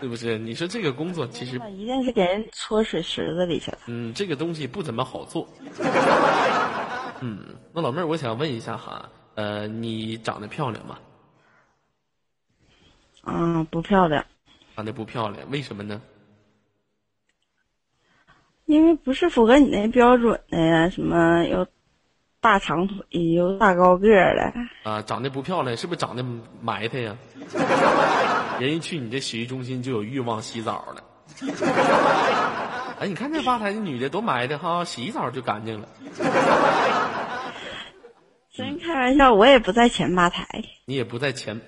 [0.00, 0.38] 是不是？
[0.38, 3.78] 你说这个工作其实那一定是给人搓水池子里去了。
[3.86, 5.48] 嗯，这个东西不怎么好做。
[7.20, 7.38] 嗯，
[7.72, 10.98] 那老妹儿，我想问一下哈，呃，你长得漂亮吗？
[13.26, 14.24] 嗯，不漂亮，
[14.76, 16.00] 长得不漂亮，为什么呢？
[18.66, 21.66] 因为不是符合你那标准的呀，什么有
[22.40, 22.96] 大长腿，
[23.32, 24.90] 有大高个儿的。
[24.90, 26.24] 啊，长得不漂亮，是不是长得
[26.62, 27.16] 埋汰呀？
[28.60, 31.04] 人家去你这洗浴中心就有欲望洗澡了。
[33.00, 35.88] 哎，你看这吧台那女的多埋汰哈，洗一澡就干净了。
[38.52, 40.46] 真开玩笑，我也不在前吧台。
[40.86, 41.60] 你也不在前，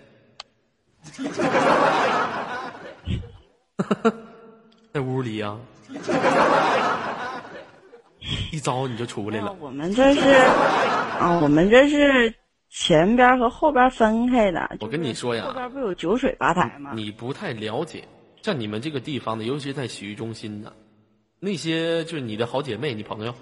[4.92, 5.56] 在屋里呀、
[8.50, 9.54] 一招你就出来了。
[9.60, 10.20] 我们这是
[11.20, 12.34] 啊，我们这是
[12.70, 14.76] 前边和后边分开的。
[14.80, 16.92] 我跟你说呀后边不有酒水吧台吗？
[16.94, 18.04] 你不太了解，
[18.42, 20.72] 像你们这个地方的，尤其是在洗浴中心的，
[21.38, 23.34] 那些就是你的好姐妹、你朋友，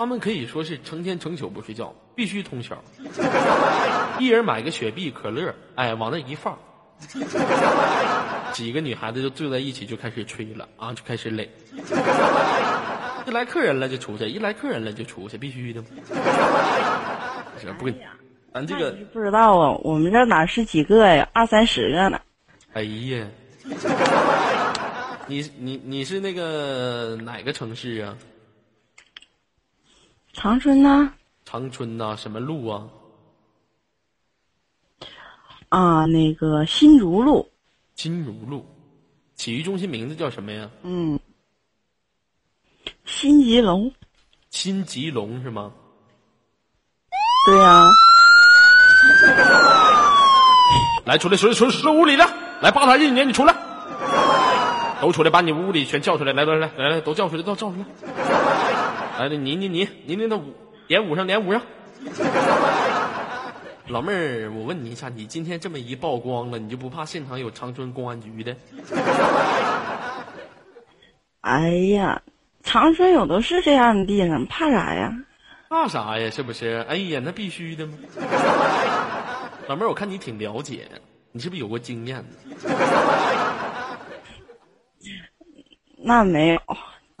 [0.00, 2.82] 他们可以说是成天成宿不睡觉，必须通宵，
[4.18, 6.58] 一人买个雪碧、可乐，哎，往那一放，
[8.54, 11.50] 几个女孩子就坐在一起就开始吹了啊，就开始垒。
[13.26, 15.84] 一来客人了就出去，一来客人了就出去，必须的。
[17.60, 17.98] 是不跟你，
[18.54, 21.28] 咱这个不知道啊，我们这哪是几个呀？
[21.34, 22.18] 二三十个呢。
[22.72, 23.26] 哎呀，
[25.26, 28.16] 你你你是那个哪个城市啊？
[30.32, 31.12] 长春呢？
[31.44, 32.86] 长春呐、什么路啊？
[35.68, 37.50] 啊，那个新竹路，
[37.94, 38.64] 新如路。
[39.36, 40.68] 洗浴中心名字叫什么呀？
[40.82, 41.18] 嗯，
[43.04, 43.92] 新吉隆，
[44.50, 45.72] 新吉隆是吗？
[47.46, 47.88] 对呀、
[51.06, 52.24] 来，出来，出来，出来，出屋里的，
[52.60, 53.56] 来，吧台一年，你出来，
[55.00, 57.84] 都出来，把你屋里全叫出来，来来来来来，都叫出来，都叫出来。
[59.20, 60.54] 来，你你你你那个舞
[60.88, 61.60] 点五上，点五上。
[63.88, 68.56] 老妹儿，我问你一下，你今天这么一曝光了，你就不怕现场有长春公安局的？
[71.42, 72.22] 哎呀，
[72.62, 75.12] 长春有的是这样的地方，怕啥呀？
[75.68, 76.30] 怕啥呀？
[76.30, 76.82] 是不是？
[76.88, 77.92] 哎呀，那必须的吗？
[79.68, 80.88] 老妹儿，我看你挺了解，
[81.32, 82.24] 你是不是有过经验呢？
[86.02, 86.60] 那没有，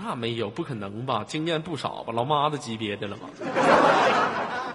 [0.02, 1.22] 那没有，不可能吧？
[1.26, 2.12] 经验不少吧？
[2.12, 3.28] 老妈子级别的了吧？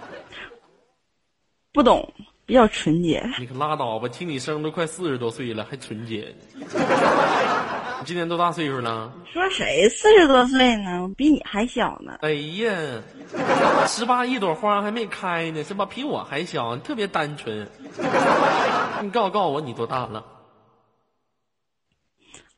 [1.72, 2.10] 不懂，
[2.46, 3.22] 比较纯洁。
[3.38, 4.08] 你可拉倒吧！
[4.08, 6.60] 听你声都快四十多岁了，还纯洁呢。
[7.98, 9.12] 你今年多大岁数了？
[9.18, 11.02] 你说谁四十多岁呢？
[11.02, 12.18] 我比你还小呢。
[12.20, 13.02] 哎呀，
[13.88, 15.84] 十八一朵花还没开呢，是吧？
[15.84, 17.68] 比我还小，你特别单纯。
[19.02, 20.24] 你告诉告诉我，你多大了？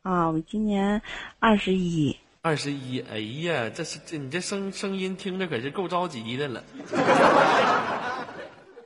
[0.03, 1.01] 啊，我今年
[1.39, 2.15] 二十一。
[2.41, 2.99] 二十一。
[3.11, 6.63] 哎呀，这是这你这声声音听着可是够着急的了。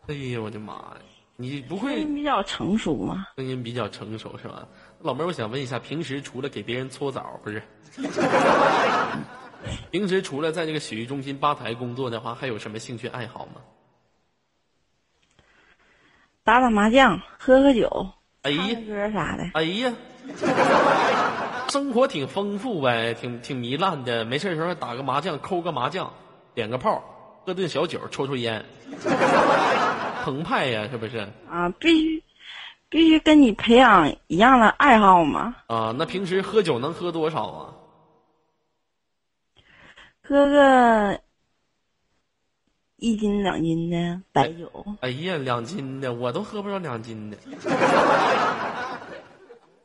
[0.07, 0.97] 哎呀，我的妈呀！
[1.35, 3.27] 你不会声音比较成熟吗？
[3.37, 4.67] 声音比较成熟是吧？
[4.99, 7.61] 老妹儿，我想问一下，平时除了给别人搓澡，不是？
[9.91, 13.61] 平时除了在这个洗浴中心吧台工作的话，还有什么兴趣爱好吗？
[16.43, 17.89] 打打麻将，喝喝酒，
[18.43, 19.49] 唱哎呀唱，歌啥的。
[19.53, 19.93] 哎呀，
[21.69, 24.23] 生活挺丰富呗，挺挺糜烂的。
[24.25, 26.11] 没事的时候打个麻将，抠个麻将，
[26.53, 27.03] 点个炮，
[27.45, 28.63] 喝顿小酒，抽抽烟，
[30.23, 31.27] 澎湃呀，是不是？
[31.49, 32.23] 啊，必须
[32.89, 35.55] 必须跟你培养一样的爱好嘛。
[35.67, 37.73] 啊，那平时喝酒能喝多少啊？
[40.25, 41.19] 喝个
[42.97, 47.37] 一斤两斤的白酒，哎呀，两斤的我都喝不着两斤的。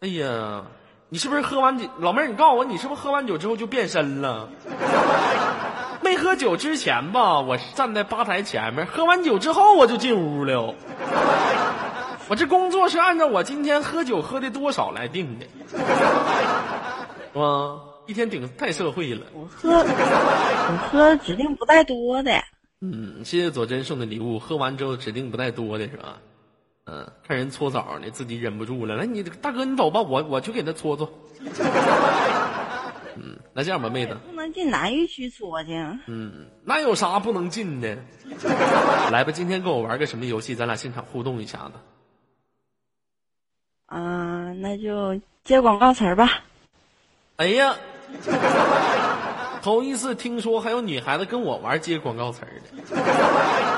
[0.01, 0.63] 哎呀，
[1.09, 1.89] 你是不是喝完酒？
[1.99, 4.49] 老妹儿，你告诉我，你是不是喝完酒之后就变身了？
[6.01, 10.75] 没喝酒之前吧，我是站在吧台前面；喝完酒之后，我就进屋了。
[12.29, 15.77] 我这工作是按照我今天喝酒喝的多少来定的，是
[17.35, 17.81] 吧？
[18.07, 19.27] 一天顶太社会了。
[19.33, 22.31] 我喝我喝指定不带多的。
[22.81, 26.19] 嗯，谢谢左真送的礼物，喝完之后指定不带多的是吧？
[26.91, 31.13] 嗯，看人搓澡呢，自己忍不住了，来你大哥你走吧，我我去给他搓搓。
[33.21, 35.73] 嗯，那这样吧，妹子，不能进男浴区搓去。
[36.07, 37.99] 嗯，那有啥不能进的？
[39.13, 40.55] 来吧，今天跟我玩个什么游戏？
[40.55, 41.73] 咱俩现场互动一下子。
[43.87, 46.43] 啊，那就接广告词儿吧。
[47.37, 47.77] 哎呀，
[49.61, 53.78] 头一次听说还有女孩子跟我玩接广告词儿的。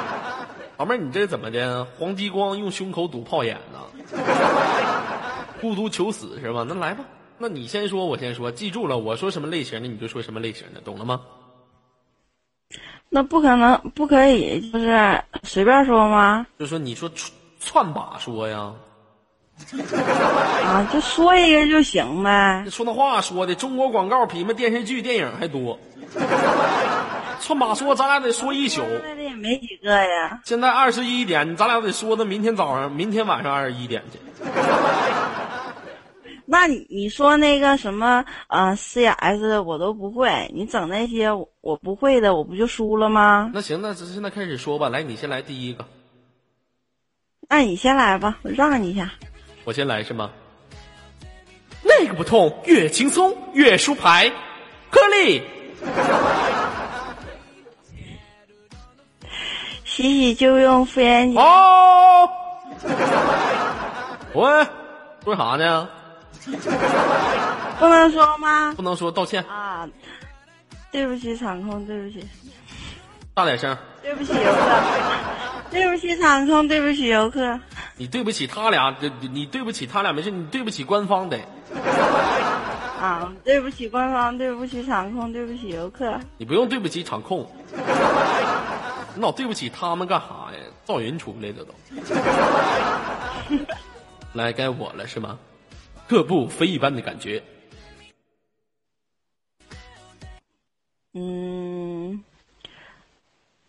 [0.81, 1.85] 老妹儿，你这怎么的？
[1.99, 3.81] 黄继光用胸口堵炮眼呢？
[5.61, 6.64] 孤独求死是吧？
[6.66, 7.05] 那来吧，
[7.37, 11.21] 那你先说，我先说，记住了，我说什么类型的你就说什么类型的，懂了吗？
[13.11, 16.47] 那不可能，不可以，就是随便说吗？
[16.59, 18.73] 就说你说串串把说呀，
[20.64, 22.71] 啊，就说一个就行呗这。
[22.71, 25.79] 说那话说的，中国广告比那电视剧、电影还多。
[27.40, 28.83] 串把说，咱俩得说一宿。
[29.03, 30.40] 那的也没几个呀。
[30.44, 34.18] 现在二十一点，咱俩得说到明天早上，明天晚上二十一点去。
[36.46, 43.50] 那你你说那个什么呃 CS 我都不会，你整那些我我不会的，我不就输了吗？
[43.55, 44.88] 那行，那现在开始说吧。
[44.88, 45.85] 来，你先来第一个，
[47.48, 49.12] 那你先来吧，我让你一下。
[49.64, 50.31] 我先来是吗？
[51.83, 54.31] 那个不痛，越轻松越输牌，
[54.90, 55.42] 颗粒。
[60.01, 61.38] 洗洗就用妇炎洁。
[61.38, 62.29] 哦。
[64.33, 64.67] 喂，
[65.25, 65.88] 说啥呢？
[67.79, 68.73] 不能说吗？
[68.75, 69.87] 不能说道歉，啊，
[70.90, 72.27] 对不起场控，对不起，
[73.35, 73.77] 大点声。
[74.03, 74.81] 对不起游客，
[75.71, 77.61] 对不起场控，对不起游客。
[77.98, 81.38] 你对不起他俩，你你对不起他俩没事，你对不起官方得。
[82.98, 86.19] 啊，对不起官方，对不起场控，对不起游客。
[86.38, 87.79] 你不用对不起场控，你
[89.15, 90.58] 你老对不起他们干啥呀？
[90.87, 91.75] 赵云出来的都。
[94.33, 95.38] 来该我了是吗？
[96.08, 97.42] 特步非一般的感觉。
[101.15, 102.23] 嗯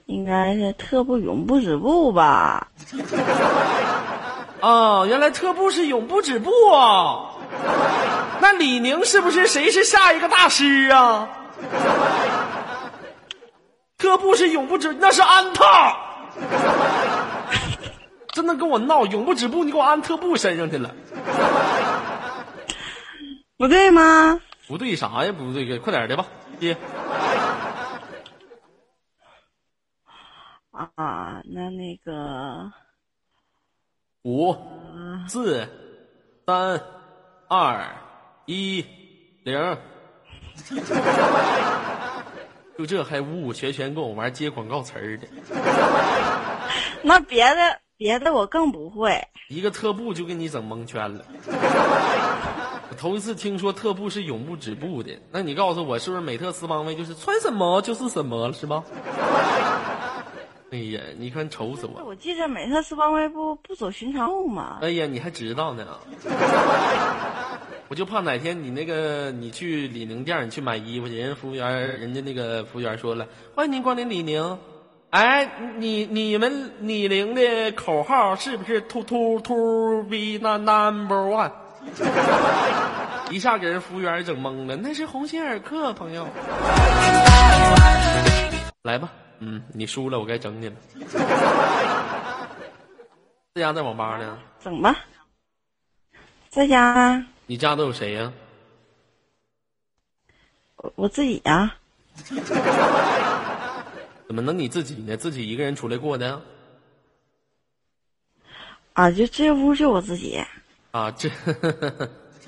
[0.05, 2.69] 应该是特步永不止步吧。
[4.61, 7.31] 啊原来特步是永不止步啊。
[8.41, 11.27] 那李宁是不是谁是下一个大师啊？
[14.01, 15.95] 特步是永不止，那是安踏。
[18.33, 20.89] 真的跟我闹，永不止步，你给我安特步身上去了，
[23.57, 24.41] 不对吗？
[24.67, 25.31] 不对啥呀？
[25.31, 26.25] 不对，快点的吧，
[26.59, 26.75] 爹。
[30.71, 32.71] 啊，那那个，
[34.23, 34.55] 五、
[35.27, 35.69] 四、
[36.47, 36.81] 三、
[37.47, 37.85] 二、
[38.47, 38.83] 一、
[39.43, 39.77] 零。
[42.81, 45.27] 就这还五五全全跟我玩接广告词儿的，
[47.03, 49.27] 那别的别的我更不会。
[49.49, 51.23] 一个特步就给你整蒙圈了。
[52.89, 58.83] 我头一次听说特步是永不止步的，那你告诉我是不是美特斯邦威就是穿什么就是什么了是吧？
[60.71, 62.03] 哎呀，你看愁死我！
[62.05, 64.79] 我记着美特斯邦威不不走寻常路吗？
[64.81, 65.85] 哎呀，你还知道呢？
[67.91, 71.69] 我就怕哪天你那个你去李宁店，你去买衣服，人家服务员，
[71.99, 74.57] 人家那个服务员说了，欢迎您光临李宁。
[75.09, 81.51] 哎，你你们李宁的口号是不是突突突 be the number one？
[83.29, 86.25] 一下给人服务员整懵了，那是鸿星尔克，朋友。
[88.83, 90.75] 来吧，嗯，你输了，我该整你了。
[93.53, 94.39] 在家在网吧呢？
[94.63, 94.95] 整吧，
[96.47, 98.31] 在家啊，你家都有谁呀、
[100.77, 101.75] 我我自己呀、
[104.25, 105.17] 怎么能你自己呢？
[105.17, 106.41] 自己一个人出来过的？
[108.93, 110.41] 啊，就这屋就我自己，
[110.91, 111.29] 啊，这，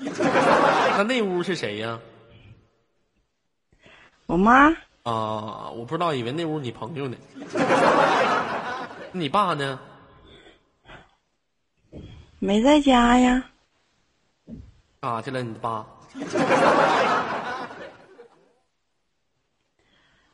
[0.96, 2.00] 那那屋是谁呀？
[4.24, 4.70] 我妈
[5.02, 7.16] 啊，我不知道，以为那屋你朋友呢。
[9.12, 9.78] 你爸呢？
[12.38, 13.50] 没在家呀，
[15.04, 15.42] 干啥去了？
[15.42, 15.84] 你爸？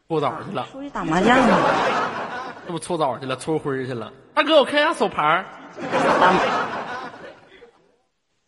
[0.07, 1.59] 搓澡去了，出去打麻将去了，
[2.67, 4.13] 这不搓澡去了，搓灰去了。
[4.33, 5.45] 大哥，我看一下手牌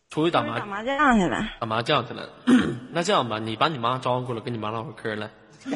[0.09, 1.45] 出去打麻打麻将去了。
[1.59, 2.29] 打麻将去了。
[2.91, 5.29] 那这样吧，你把你妈招呼过来，跟你妈唠会儿嗑来。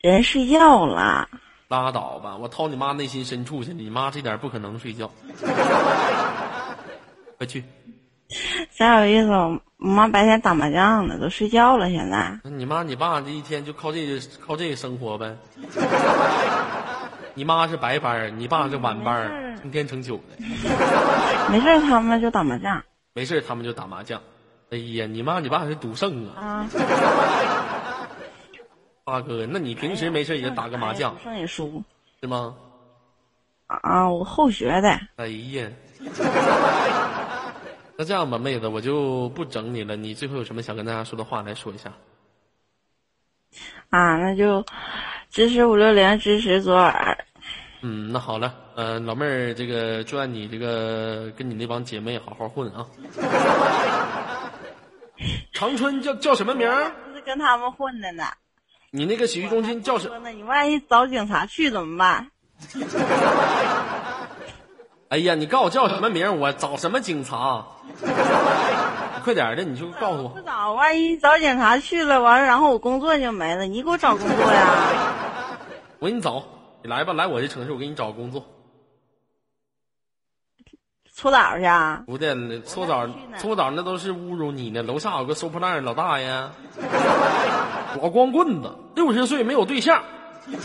[0.00, 1.28] 人睡觉了，
[1.66, 5.10] 拉倒吧，我掏你妈内心深处去，你妈这点不可能睡觉。
[7.42, 7.64] 快去，
[8.70, 9.28] 啥有意思？
[9.28, 11.90] 我妈白天打麻将呢，都睡觉了。
[11.90, 15.36] 现在那你妈你爸这一天就靠这个靠这个生活呗。
[17.34, 20.36] 你妈是白班，你爸是晚班成天成宿的。
[21.50, 22.80] 没事，他们就打麻将
[23.14, 24.20] 没事他们就打麻将。
[24.70, 26.68] 哎呀，你妈你爸是赌圣啊，啊。
[29.04, 31.82] 大哥，那你平时没事也打个麻将胜也输
[32.20, 32.54] 是吗？
[33.66, 34.08] 啊！
[34.08, 35.66] 我后学的，哎呀，
[38.02, 39.94] 那这样吧，妹子，我就不整你了。
[39.94, 41.92] 你最后有什么想跟大家说的话来说一下？
[43.90, 44.64] 啊，那就
[45.30, 47.16] 支持五六零，支持左耳。
[47.82, 52.84] 嗯，那好了，呃，老妹儿，这个祝愿你这个跟你那帮姐妹好好混啊。
[55.54, 56.90] 长春叫叫什么名儿？
[57.06, 58.24] 不是跟他们混的呢。
[58.90, 60.08] 你那个洗浴中心叫什？
[60.08, 62.28] 么呢，你万一找警察去怎么办？
[65.12, 66.32] 哎呀，你告诉我叫什么名儿？
[66.32, 67.66] 我找什么警察？
[69.22, 70.30] 快点儿的，你就告诉我。
[70.30, 73.66] 不找，万一找警察去了，完了，然后我工作就没了。
[73.66, 74.66] 你给我找工作呀？
[76.00, 76.42] 我给你找，
[76.82, 78.42] 你来吧，来我这城市，我给你找工作。
[81.14, 82.04] 搓澡去啊？
[82.06, 83.06] 不对，搓澡
[83.36, 84.82] 搓澡那都是侮辱你呢。
[84.82, 86.48] 楼下有个收破烂儿老大爷，
[88.00, 90.02] 老光棍子，六十岁没有对象，
[90.46, 90.56] 你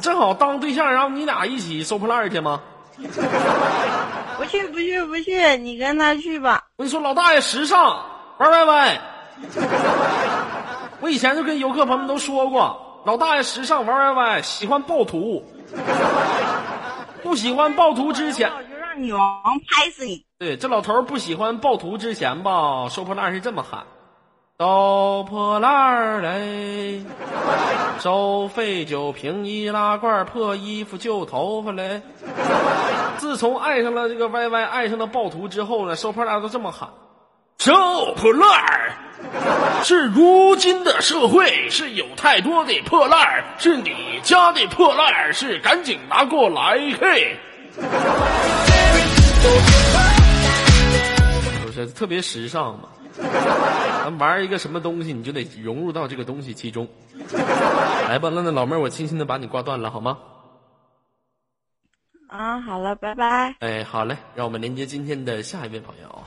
[0.00, 2.62] 正好当对象，然后你俩一起收破烂去吗？
[4.36, 6.62] 不去，不去，不去，你跟他去吧。
[6.76, 8.04] 我跟你说，老大爷时尚，
[8.38, 9.00] 玩歪歪。
[11.00, 15.44] 我以前就跟游客朋友们都说过，老大爷时尚玩歪歪，喜欢暴徒，
[17.22, 20.24] 不喜欢暴徒之前，我就让女王拍死你！
[20.38, 23.84] 对，这老头不喜欢暴徒之前吧，收破烂是这么喊
[24.56, 27.02] ：“收破烂儿嘞，
[27.98, 32.00] 收废酒瓶易拉罐，破衣服旧头发嘞。”
[33.18, 36.88] 自从爱上了这个 YY，爱上了暴徒之后呢，收破烂都这么喊
[37.58, 37.74] ：“收
[38.14, 38.92] 破烂儿！”
[39.82, 47.36] 是如今的社会是有太多的破烂儿，是你家的破烂儿，是赶紧拿过来嘿。
[51.66, 52.84] 不是特别时尚嘛？
[54.04, 56.86] 咱玩一个什么东西，你就得融入到这个东西其中。
[58.08, 60.18] 来吧，那那老妹儿，我轻轻的把你挂断了，好吗？
[62.28, 63.54] 啊，好了，拜拜。
[63.60, 66.24] 哎，好嘞，让我们连接今天的下一位朋友。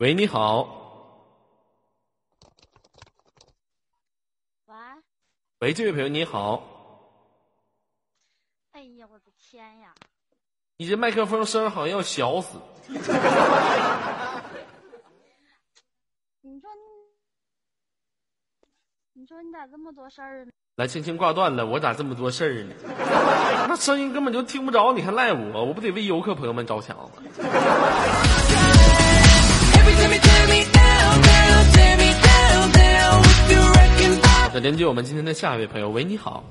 [0.00, 0.62] 喂，你好，
[4.66, 4.74] 喂，
[5.64, 6.62] 喂，这位朋友你好，
[8.72, 9.94] 哎呀，我的天呀！
[10.76, 12.58] 你这麦克风声好像要小死。
[16.42, 16.82] 你说你，
[19.14, 20.50] 你说你咋这么多事儿呢？
[20.76, 22.74] 来，轻轻挂断了，我咋这么多事儿呢？
[23.66, 25.64] 那声音根本就听不着，你还赖我？
[25.64, 27.08] 我不得为游客朋友们着想吗？
[34.60, 36.44] 连接我们今天的下一位朋友，喂，你好，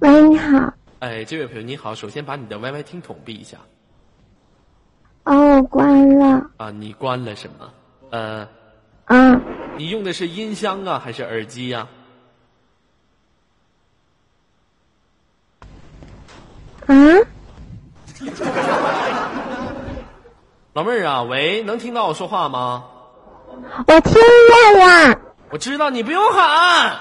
[0.00, 0.72] 喂，你好。
[1.00, 3.58] 哎，这位朋友你好，首先把你的 YY 听筒闭一下
[5.24, 6.50] 哦，我关了。
[6.56, 7.70] 啊，你关了什么？
[8.10, 8.48] 呃，
[9.04, 9.40] 啊，
[9.76, 11.86] 你用的是音箱啊，还是耳机呀、
[16.86, 16.96] 啊，
[20.72, 22.84] 老妹儿啊，喂，能听到我说话吗？
[23.86, 25.27] 我听见了。
[25.50, 26.92] 我知道你不用喊，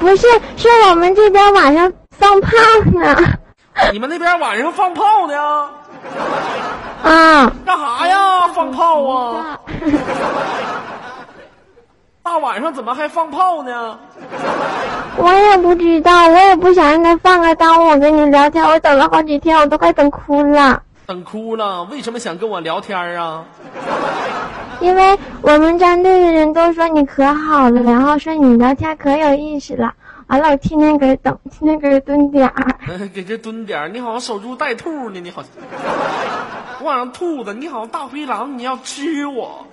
[0.00, 0.26] 不是，
[0.56, 2.50] 是我们这边晚上放炮
[2.92, 3.16] 呢。
[3.92, 5.70] 你们那边晚上放炮呢？
[7.04, 8.48] 啊，干啥呀？
[8.48, 9.58] 放炮啊！
[12.24, 13.96] 大晚上怎么还放炮呢？
[15.16, 17.54] 我也不知道，我也不想让他放啊。
[17.54, 20.82] 耽误我跟你聊天，我等了好几天，我都快等哭了。
[21.06, 23.44] 等哭了，为什么想跟我聊天啊？
[24.80, 29.92] 因为我们战队的人都说你可好了，然后说你聊天可有意思了。
[30.28, 32.54] 完了，我天天搁这等， 天天搁这蹲点儿。
[33.14, 35.50] 给这蹲点儿你好像守株待兔呢，你好像
[36.80, 39.66] 我好像兔子，你好像大灰狼，你要吃我。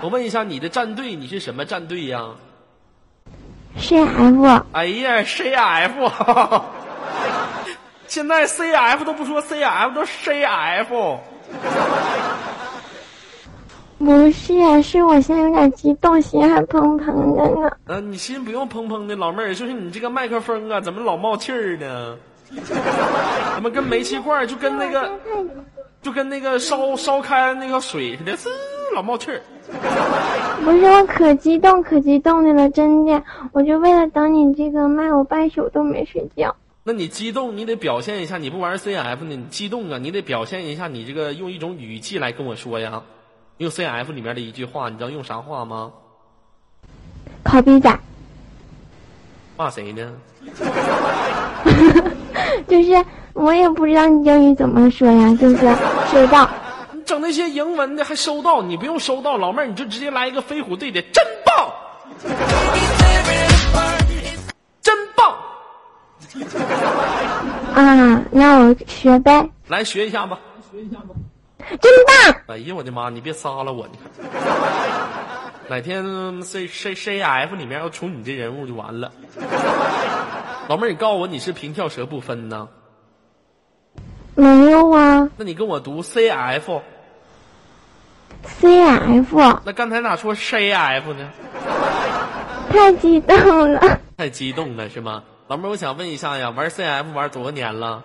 [0.00, 2.20] 我问一下，你的战队你是什么战队呀
[3.78, 6.62] ？CF 哎呀，CF，
[8.06, 11.18] 现在 CF 都不说 CF，都 CF。
[14.04, 17.70] 不是，是我现在有点激动，心还砰砰的呢。
[17.86, 22.16] 嗯、你心不用砰砰的，老妹儿，就是你这个麦克风啊，怎么老冒气儿呢？
[23.54, 25.10] 怎么跟煤气罐儿就跟那个
[26.02, 28.50] 就跟那个烧烧开那个水似的，滋
[28.94, 29.40] 老冒气儿。
[30.64, 33.22] 不是，我可激动可激动的了，真的，
[33.52, 36.56] 我就为了等你这个麦，我半宿都没睡觉。
[36.84, 39.36] 那你激动，你得表现一下，你不玩 CF 呢？
[39.36, 43.04] 你激动啊，你得表现一下，你这个用一种语气来跟我说呀。
[43.62, 45.92] 用 CF 里面的一句话，你知道用啥话吗？
[47.44, 47.96] 靠逼仔，
[49.56, 50.12] 骂谁呢？
[52.66, 53.04] 就是
[53.34, 55.56] 我也不知道你英语怎么说呀，就是
[56.10, 56.50] 收到。
[56.92, 58.60] 你整那些英文的还收到？
[58.62, 61.72] 你不用收到，老妹儿你就直接来一个飞虎队的， 真棒，
[64.82, 65.36] 真棒，
[67.74, 70.36] 啊，那我学呗，来学一下吧
[70.72, 71.14] 学一下吧。
[71.80, 72.36] 真棒！
[72.48, 73.08] 哎呀，我的妈！
[73.10, 73.88] 你别杀了我！
[73.88, 74.10] 你看，
[75.68, 79.10] 哪天 C C C F 里面要出你这人物就完了。
[80.68, 82.68] 老妹儿，你告诉我你是平翘舌不分呢？
[84.34, 86.80] 没有啊那你跟我读 C F，，CF，
[89.64, 91.30] 那刚才咋说 C F 呢？
[92.70, 93.98] 太激动了。
[94.16, 95.22] 太激动了是吗？
[95.48, 98.04] 老妹儿，我想问一下呀，玩 C F 玩多少年了？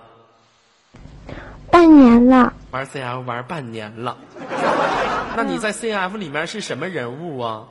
[1.72, 4.18] 半年了，玩 C F 玩半年了。
[5.36, 7.64] 那你在 C F 里面是什么人物啊？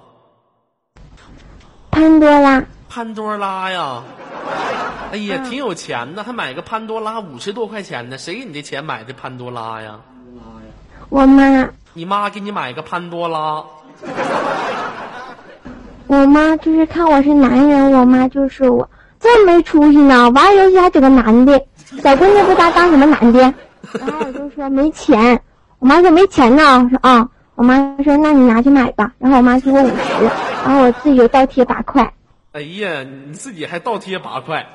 [1.90, 4.02] 潘多拉，潘多拉呀！
[5.12, 8.18] 哎呀，挺有钱的，还买个潘多拉五十多块钱呢。
[8.18, 9.98] 谁给你的钱买的潘多拉呀？
[11.08, 13.64] 我妈，你妈给你买个潘多拉。
[16.06, 18.88] 我妈就是看我是男人，我妈就说我
[19.18, 21.64] 这么没出息呢，玩游戏还整个男的，
[22.02, 23.54] 小姑娘不搭当什么男的。
[23.94, 25.40] 然后我就说没钱，
[25.78, 30.24] 我妈说没钱呢，我说啊，我妈说那你拿去买吧，然后我妈给我五十，
[30.64, 32.12] 然后我自己就倒贴八块。
[32.52, 34.66] 哎呀，你自己还倒贴八块。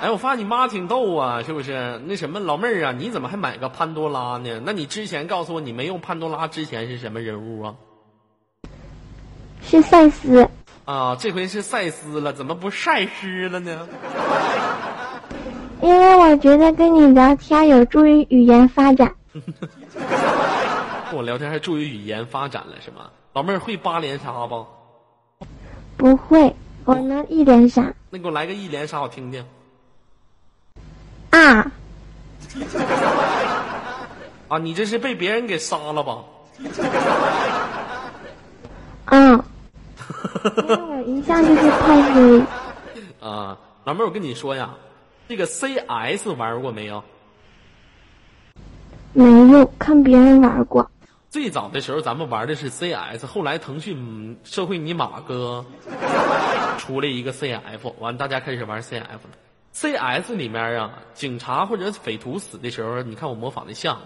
[0.00, 2.00] 哎，我发现你妈挺逗啊，是不是？
[2.06, 4.60] 那什么，老妹儿啊，你怎么还买个潘多拉呢？
[4.64, 7.74] 那你之前告诉我，你没用潘多拉之前是什么人物啊？
[9.62, 10.46] 是赛斯，
[10.84, 13.88] 啊，这回是赛斯了，怎么不赛诗了呢？
[15.84, 19.14] 因为我觉得跟你聊天有助于语言发展。
[19.34, 23.10] 跟我聊天还助于语言发展了是吗？
[23.34, 24.66] 老妹儿会八连杀不？
[25.98, 26.56] 不会，
[26.86, 29.44] 我能一连杀那给我来个一连杀，我听听。
[31.28, 31.70] 啊！
[34.48, 36.24] 啊，你这是被别人给杀了吧？
[39.10, 39.44] 嗯，
[40.56, 42.40] 因为我一向就是太黑，
[43.20, 44.70] 啊，老妹儿，我跟你说呀，
[45.28, 47.02] 这个 CS 玩过没有？
[49.12, 50.90] 没有看别人玩过。
[51.30, 55.64] 最早的时候咱们玩的是 CS，后来腾讯嗯社会尼玛哥
[56.78, 59.30] 出了一个 CF，完大家开始玩 CF 了。
[59.72, 64.02] CS 里面啊，警察或者匪徒死的时候，你看我模仿的像吗？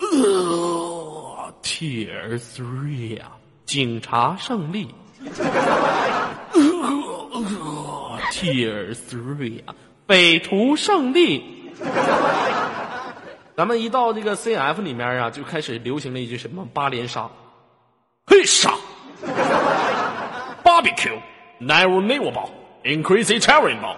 [0.00, 3.32] 呃，Tier Three 啊，
[3.64, 4.94] 警察胜利。
[8.32, 9.74] ，Tier Three 啊，
[10.06, 11.72] 匪徒胜利。
[13.56, 17.30] 咱们一到这个 CF 里面啊，就开始流行了一句什么八连杀，
[18.26, 18.74] 嘿杀
[20.62, 21.18] ，barbecue
[21.60, 22.50] never never 包
[22.84, 23.96] ，increase terrible，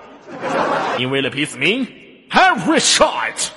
[0.99, 1.87] 因为了 peace mean
[2.31, 3.49] every shot。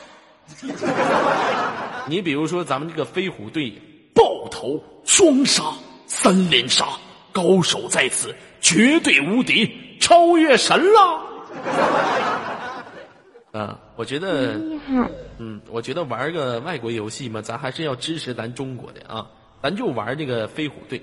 [2.08, 3.72] 你比如说咱们这个飞虎队
[4.14, 5.64] 爆头双杀
[6.08, 6.86] 三连杀，
[7.32, 11.31] 高手在此，绝对无敌，超越神了。
[13.52, 14.54] 啊，我觉得。
[14.54, 19.28] 厉害，嗯，我觉得玩个外国游戏嘛，咱还是要支持咱中国的啊，
[19.62, 21.02] 咱就玩这个飞虎队，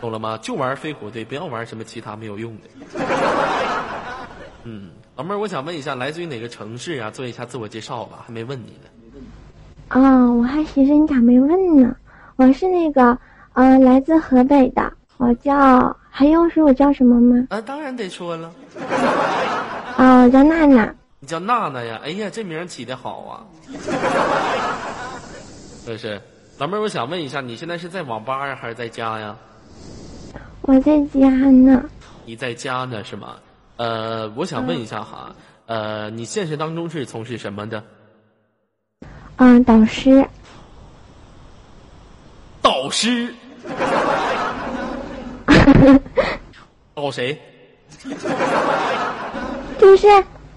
[0.00, 0.38] 懂了吗？
[0.42, 2.62] 就玩飞虎队，不要玩什么其他没有用的。
[4.64, 7.10] 嗯，老妹儿，我想问一下，来自于哪个城市啊？
[7.10, 8.88] 做一下自我介绍吧，还没问你呢。
[9.88, 11.96] 啊、我还寻思你咋没问呢？
[12.36, 13.18] 我是那个，
[13.54, 17.46] 呃，来自河北的，我叫，还用说我叫什么吗？
[17.50, 18.50] 啊，当然得说了，
[19.98, 20.94] 啊、我叫娜娜。
[21.18, 22.00] 你叫娜娜呀？
[22.02, 23.44] 哎呀，这名起的好啊！
[25.86, 26.18] 就是？
[26.56, 29.36] 老妹儿，我想问一下，你现在是在网吧呀，还是在家呀？
[30.62, 31.84] 我在家呢。
[32.24, 33.34] 你在家呢是吗？
[33.76, 35.34] 呃，我想问一下哈，
[35.66, 37.84] 呃，你现实当中是从事什么的？
[39.36, 40.26] 嗯、导师。
[42.62, 43.34] 导师。
[46.94, 47.38] 导 谁？
[49.78, 50.06] 就是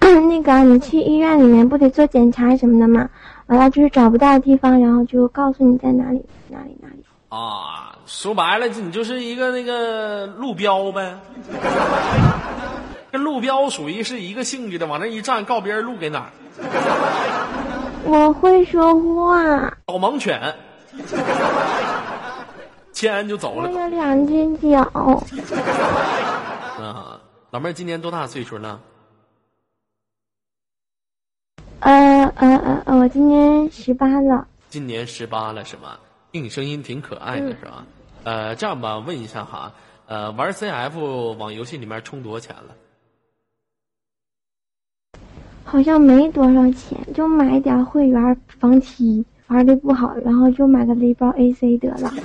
[0.00, 3.08] 那个你去医院里面不得做检查什么的吗？
[3.46, 7.04] 完了就是找不到地方，然后就告诉你在哪里哪里哪里。
[7.28, 11.14] 啊，说白了，你就是一个那个路标呗，
[13.10, 16.30] 跟路标属于是一个性质的，往那一站，告别人路给哪儿。
[18.04, 19.44] 我会说话，
[19.86, 20.40] 导盲犬，
[23.04, 23.70] 牵完就走了。
[23.70, 24.80] 我有两只脚，
[26.82, 28.80] 啊，老妹儿今年多大岁数了？
[31.80, 34.48] 呃呃呃呃，我今年十八了。
[34.70, 35.98] 今年十八了是吗？
[36.32, 37.84] 听你声音挺可爱的是吧？
[38.24, 39.70] 呃，这样吧，问一下哈，
[40.06, 40.98] 呃，玩 CF
[41.36, 42.74] 往游戏里面充多少钱了？
[45.62, 52.10] 好像没多少钱，就买点会员防踢，玩的不好，然后就买个雷包 AC 得了。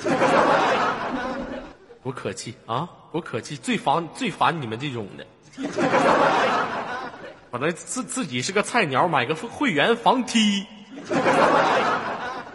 [2.02, 5.26] 不客气啊，我可气，最烦最烦你们这种的。
[7.52, 10.66] 本来自自己是个菜鸟，买个会员防踢。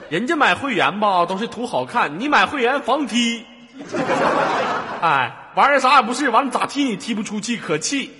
[0.08, 3.44] 人家买会员吧都是图好看，你买会员防踢。
[5.00, 8.10] 哎，玩意儿啥也不是，完了咋踢你踢不出去，可气。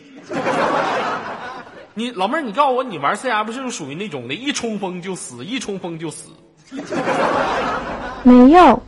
[1.95, 6.31] 你老妹儿，你告诉我，你玩 CF 是不是属于那种的，一冲锋就死，一冲锋就死？
[8.25, 8.83] 没有，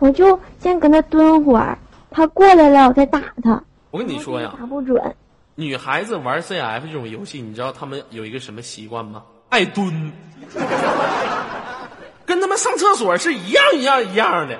[0.00, 1.76] 我就先搁那蹲会儿，
[2.10, 3.62] 他过来了我再打他。
[3.90, 5.14] 我跟你说呀，打不准。
[5.54, 9.22] 女孩子玩 CF 这种游戏，你知道她们有一个什么习惯吗？
[9.48, 10.12] 爱蹲，
[12.24, 14.58] 跟他们上厕所是一样一样一样的。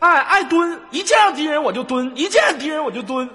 [0.00, 3.28] 哎，爱蹲，一见到敌人我就蹲，一见到敌人我就蹲。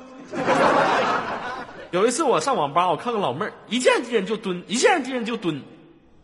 [1.91, 5.61] 有一次我上网吧，我看个老妹儿，一见敌人就蹲，一见敌人就蹲。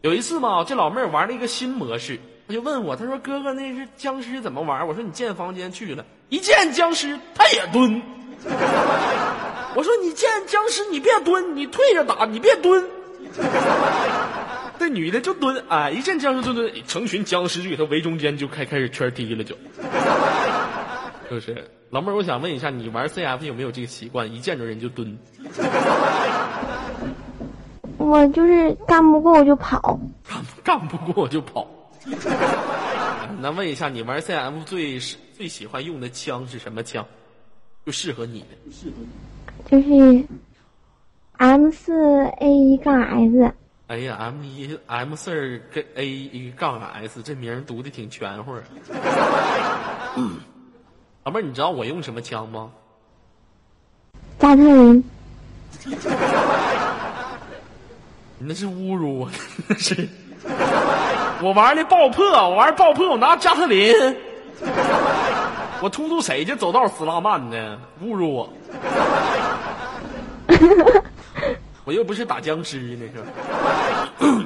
[0.01, 2.19] 有一次嘛，这老妹儿玩了一个新模式，
[2.51, 8.01] 她就问我，他说：“哥哥，那是僵尸怎么玩？”我说：“你建房间去了，一见僵尸他也蹲。”
[9.73, 12.83] 我说：“你见僵尸你别蹲，你退着打，你别蹲。”
[14.77, 19.55] 那女的就蹲，哎，一见僵尸就蹲，成群僵尸就给他围中间，就开开始圈踢了就。
[21.29, 21.71] 是不是？
[21.89, 24.29] 老妹儿，我想问一下，你玩 CF 有没有这个习惯？
[24.29, 25.17] 一见着人就蹲？
[27.97, 29.97] 我就是干不过我就跑。
[30.27, 31.65] 干干不过我就跑。
[33.39, 34.99] 那问一下，你玩 CM 最
[35.35, 37.05] 最喜欢用的枪是什么枪？
[37.85, 38.47] 就适合你的。
[39.65, 40.25] 就是
[41.37, 43.53] M 四 A 一杠 S，
[43.87, 48.63] 哎呀，M 一 M 四跟 A 一杠 S，这名儿读的挺全乎儿。
[51.23, 52.71] 老妹儿，你知道我用什么枪吗？
[54.39, 55.03] 加特林，
[55.85, 55.95] 你
[58.47, 59.31] 那是侮辱我，
[59.67, 60.07] 那是。
[61.43, 63.93] 我玩的爆破，我玩爆破，我拿加特林，
[65.81, 67.79] 我突突谁去走道死拉慢呢？
[68.03, 68.49] 侮辱我！
[71.83, 73.13] 我又不是打僵尸那是。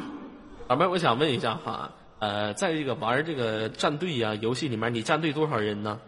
[0.68, 6.00] 老妹儿，我想问一下哈，呃，在这个玩这个战队呀、游戏里面，你战队多少人呢？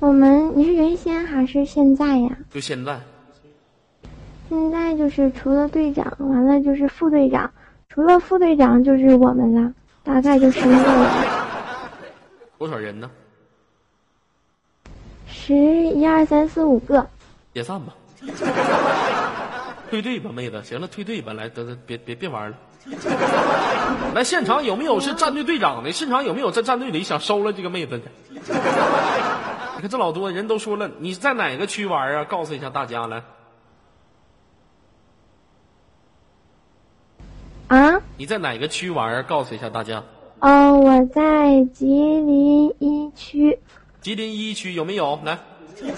[0.00, 2.30] 我们你是原先还是现在呀？
[2.50, 2.98] 就现在，
[4.48, 7.52] 现在就是除了队长，完了就是副队长，
[7.98, 9.72] 除了副队长就是我们了，
[10.04, 11.10] 大概就十个人，
[12.56, 13.10] 多少人呢？
[15.26, 17.04] 十一二三四五个。
[17.52, 17.92] 解散吧，
[19.90, 22.56] 退队吧，妹子，行了，退队吧，来，得得，别别别玩了。
[24.14, 25.90] 来，现场有没有是战队队长的？
[25.90, 28.04] 现场有没有在战队里想收了这个妹子的？
[28.30, 32.22] 你看这老多人都说了，你在哪个区玩啊？
[32.22, 33.24] 告诉一下大家来。
[37.66, 38.00] 啊？
[38.18, 39.22] 你在哪个区玩啊？
[39.22, 40.02] 告诉一下大家。
[40.40, 43.56] 哦，我在吉林一区。
[44.00, 45.16] 吉林一区有没有？
[45.24, 45.38] 来，
[45.80, 45.92] 你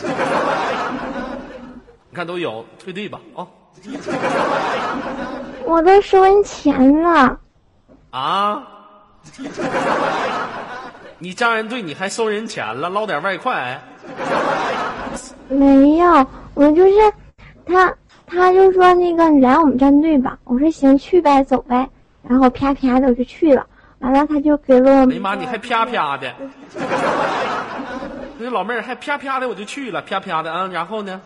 [2.14, 3.47] 看都有，退队吧啊
[5.64, 7.39] 我都收人钱了，
[8.11, 8.66] 啊！
[11.18, 13.81] 你加人队你还收人钱了，捞点外快？
[15.49, 16.93] 没有，我就是
[17.64, 17.95] 他，
[18.27, 21.89] 他就说那个你来我们战队吧，我说行，去呗，走呗，
[22.23, 23.66] 然后啪啪的我就去了，
[23.99, 26.33] 完了他就给了我，哎呀妈，你还啪啪的！
[28.39, 30.66] 那老妹儿还啪啪的，我就去了，啪啪的啊！
[30.73, 31.21] 然后呢？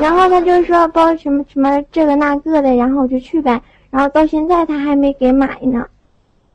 [0.00, 3.60] 然后他就说包什么什么这个那个的，然后我就去呗，
[3.90, 5.86] 然后到现在他还没给买呢，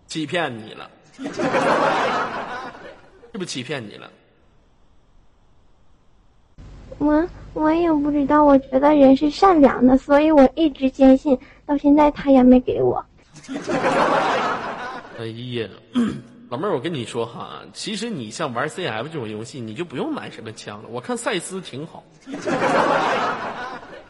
[0.07, 1.27] 欺骗你了，是
[3.33, 4.09] 不是欺骗你了？
[6.99, 13.03] 我我也不知道，我觉得人是善良的，所以我一直坚信，到现在他也没给我。
[15.19, 15.67] 哎呀，
[16.49, 20.89] 老妹儿，我跟你说哈，其实你像玩 CF 这种游戏，你就不用买什么枪了。
[20.89, 22.03] 我看赛斯挺好，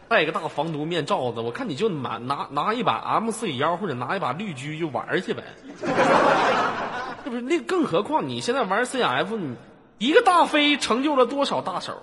[0.08, 5.42] 戴个大防毒面罩子，我看你就拿拿拿一把 M 四幺或者拿一把绿狙就玩去呗，
[7.24, 7.40] 是不是？
[7.42, 9.56] 那更何况你现在玩 CF，你
[9.98, 12.02] 一个大飞成就了多少大手？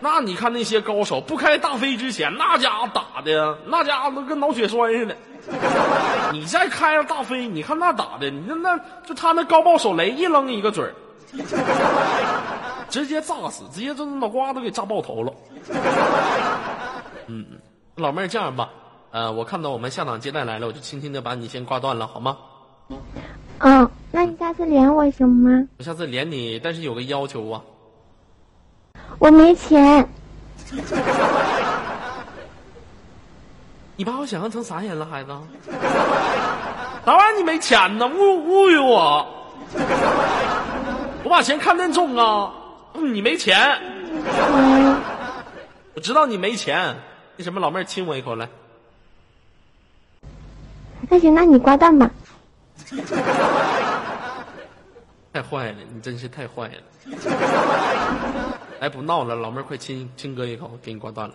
[0.00, 5.16] 那你看那些高手不开大飞之前，那家伙打的，那家伙都跟脑血栓似的。
[6.32, 10.94] 你再开了大飞，你看那打的，你那那就他那高爆手雷一扔一个准儿，
[12.88, 15.32] 直接炸死，直接这脑瓜都给炸爆头了。
[17.26, 17.46] 嗯，
[17.96, 18.68] 老妹儿这样吧，
[19.12, 22.36] 呃，我看到我们下档接待来了，我就轻轻的把你先挂断了，好吗？
[23.58, 25.66] 嗯，那你下次连我行吗？
[25.78, 27.62] 我下次连你，但是有个要求啊，
[29.20, 30.08] 我没钱，
[33.96, 35.30] 你把我想象成啥人了，孩子？
[37.04, 37.36] 啥玩意？
[37.36, 38.06] 你没钱呢？
[38.06, 39.26] 侮侮辱我！
[41.22, 42.50] 我把钱看那重啊！
[42.94, 43.78] 嗯你没钱，
[44.10, 44.96] 嗯，
[45.92, 46.96] 我知道你没钱。
[47.36, 48.48] 那什么，老妹儿亲我一口来。
[51.10, 52.10] 那行，那你挂断吧。
[55.30, 56.82] 太坏了，你真是太坏了！
[58.80, 61.34] 哎，不闹了，老妹儿快亲亲哥一口，给你挂断了。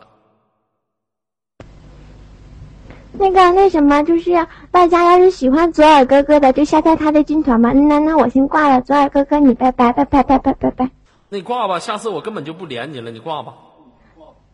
[3.13, 4.31] 那个那什么，就是
[4.71, 7.71] 大家要是喜欢左耳哥哥的，就下载他的军团吧。
[7.71, 10.89] 那那我先挂了，左耳哥哥你拜拜拜拜拜拜拜拜。
[11.29, 13.53] 那你挂吧，下次我根本就不连你了，你挂吧。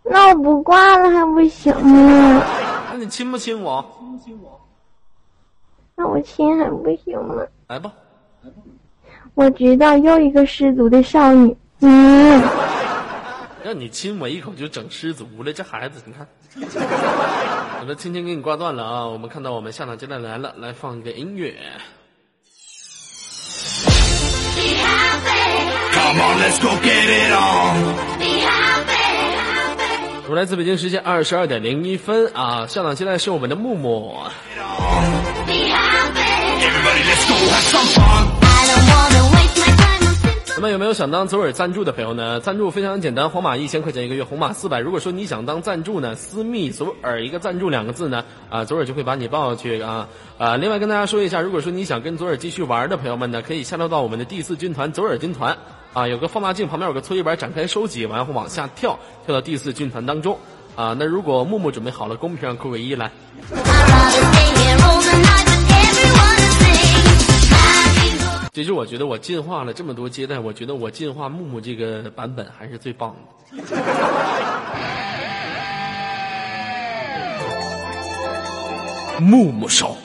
[0.03, 2.43] 那我不挂了还不行吗？
[2.91, 3.85] 那你亲不亲我？
[5.95, 7.35] 那我亲还不行吗？
[7.69, 7.93] 来吧，
[9.33, 11.55] 我知道又一个失足的少女。
[11.83, 12.39] 嗯，
[13.64, 16.28] 让你亲我一口就整失足了，这孩子你看。
[17.80, 19.05] 好的，轻轻给你挂断了啊！
[19.05, 21.55] 我们看到我们下场接待来了，来放一个音乐。
[25.93, 27.95] Come on, let's go get it on.
[30.28, 32.66] 我来自北京时间二十二点零一分啊！
[32.68, 34.18] 下场接待是我们的木木。
[36.62, 38.28] Everybody, let's go have some fun.
[38.41, 39.40] I don't wanna
[40.62, 42.39] 那么有没有想当左耳赞助的朋友呢？
[42.39, 44.80] 赞助非常简单，皇马一千块钱一个月，红马四百。
[44.80, 50.07] 如果说你想当赞助呢，私密左耳一个赞助两个字呢，啊，左耳就会把你报去啊
[50.38, 50.57] 啊。
[50.57, 55.57] 另外跟大家说一下，如果说你想跟左耳继续玩的朋友们呢，可以下跳到我们的第四军团左耳军团
[55.93, 60.38] 啊，有个放大镜，旁边有个搓衣板，展开收集，然后往下跳，跳到第四军团当中
[60.76, 60.95] 啊。
[60.99, 63.09] 那如果木木准备好了，公屏上扣个一来。
[68.54, 73.64] 其实我觉得我进化了这么多阶段，我觉得我进化木木这个版本还是最棒的。
[79.22, 79.95] 木木手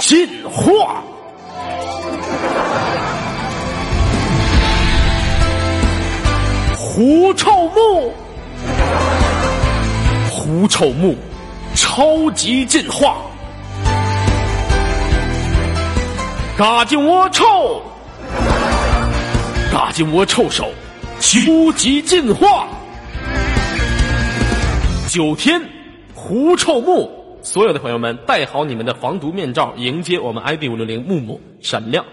[0.00, 1.04] 进化。
[6.74, 8.12] 狐臭木，
[10.28, 11.14] 狐臭木，
[11.76, 13.18] 超级进化。
[16.62, 17.82] 嘎金窝臭，
[19.72, 20.70] 嘎金窝臭手，
[21.18, 22.68] 初级进化。
[25.08, 25.60] 九天
[26.14, 27.10] 狐臭木，
[27.42, 32.04] 所有的朋友们戴好你们的防毒面罩，迎接我们 ID 五六零木木闪亮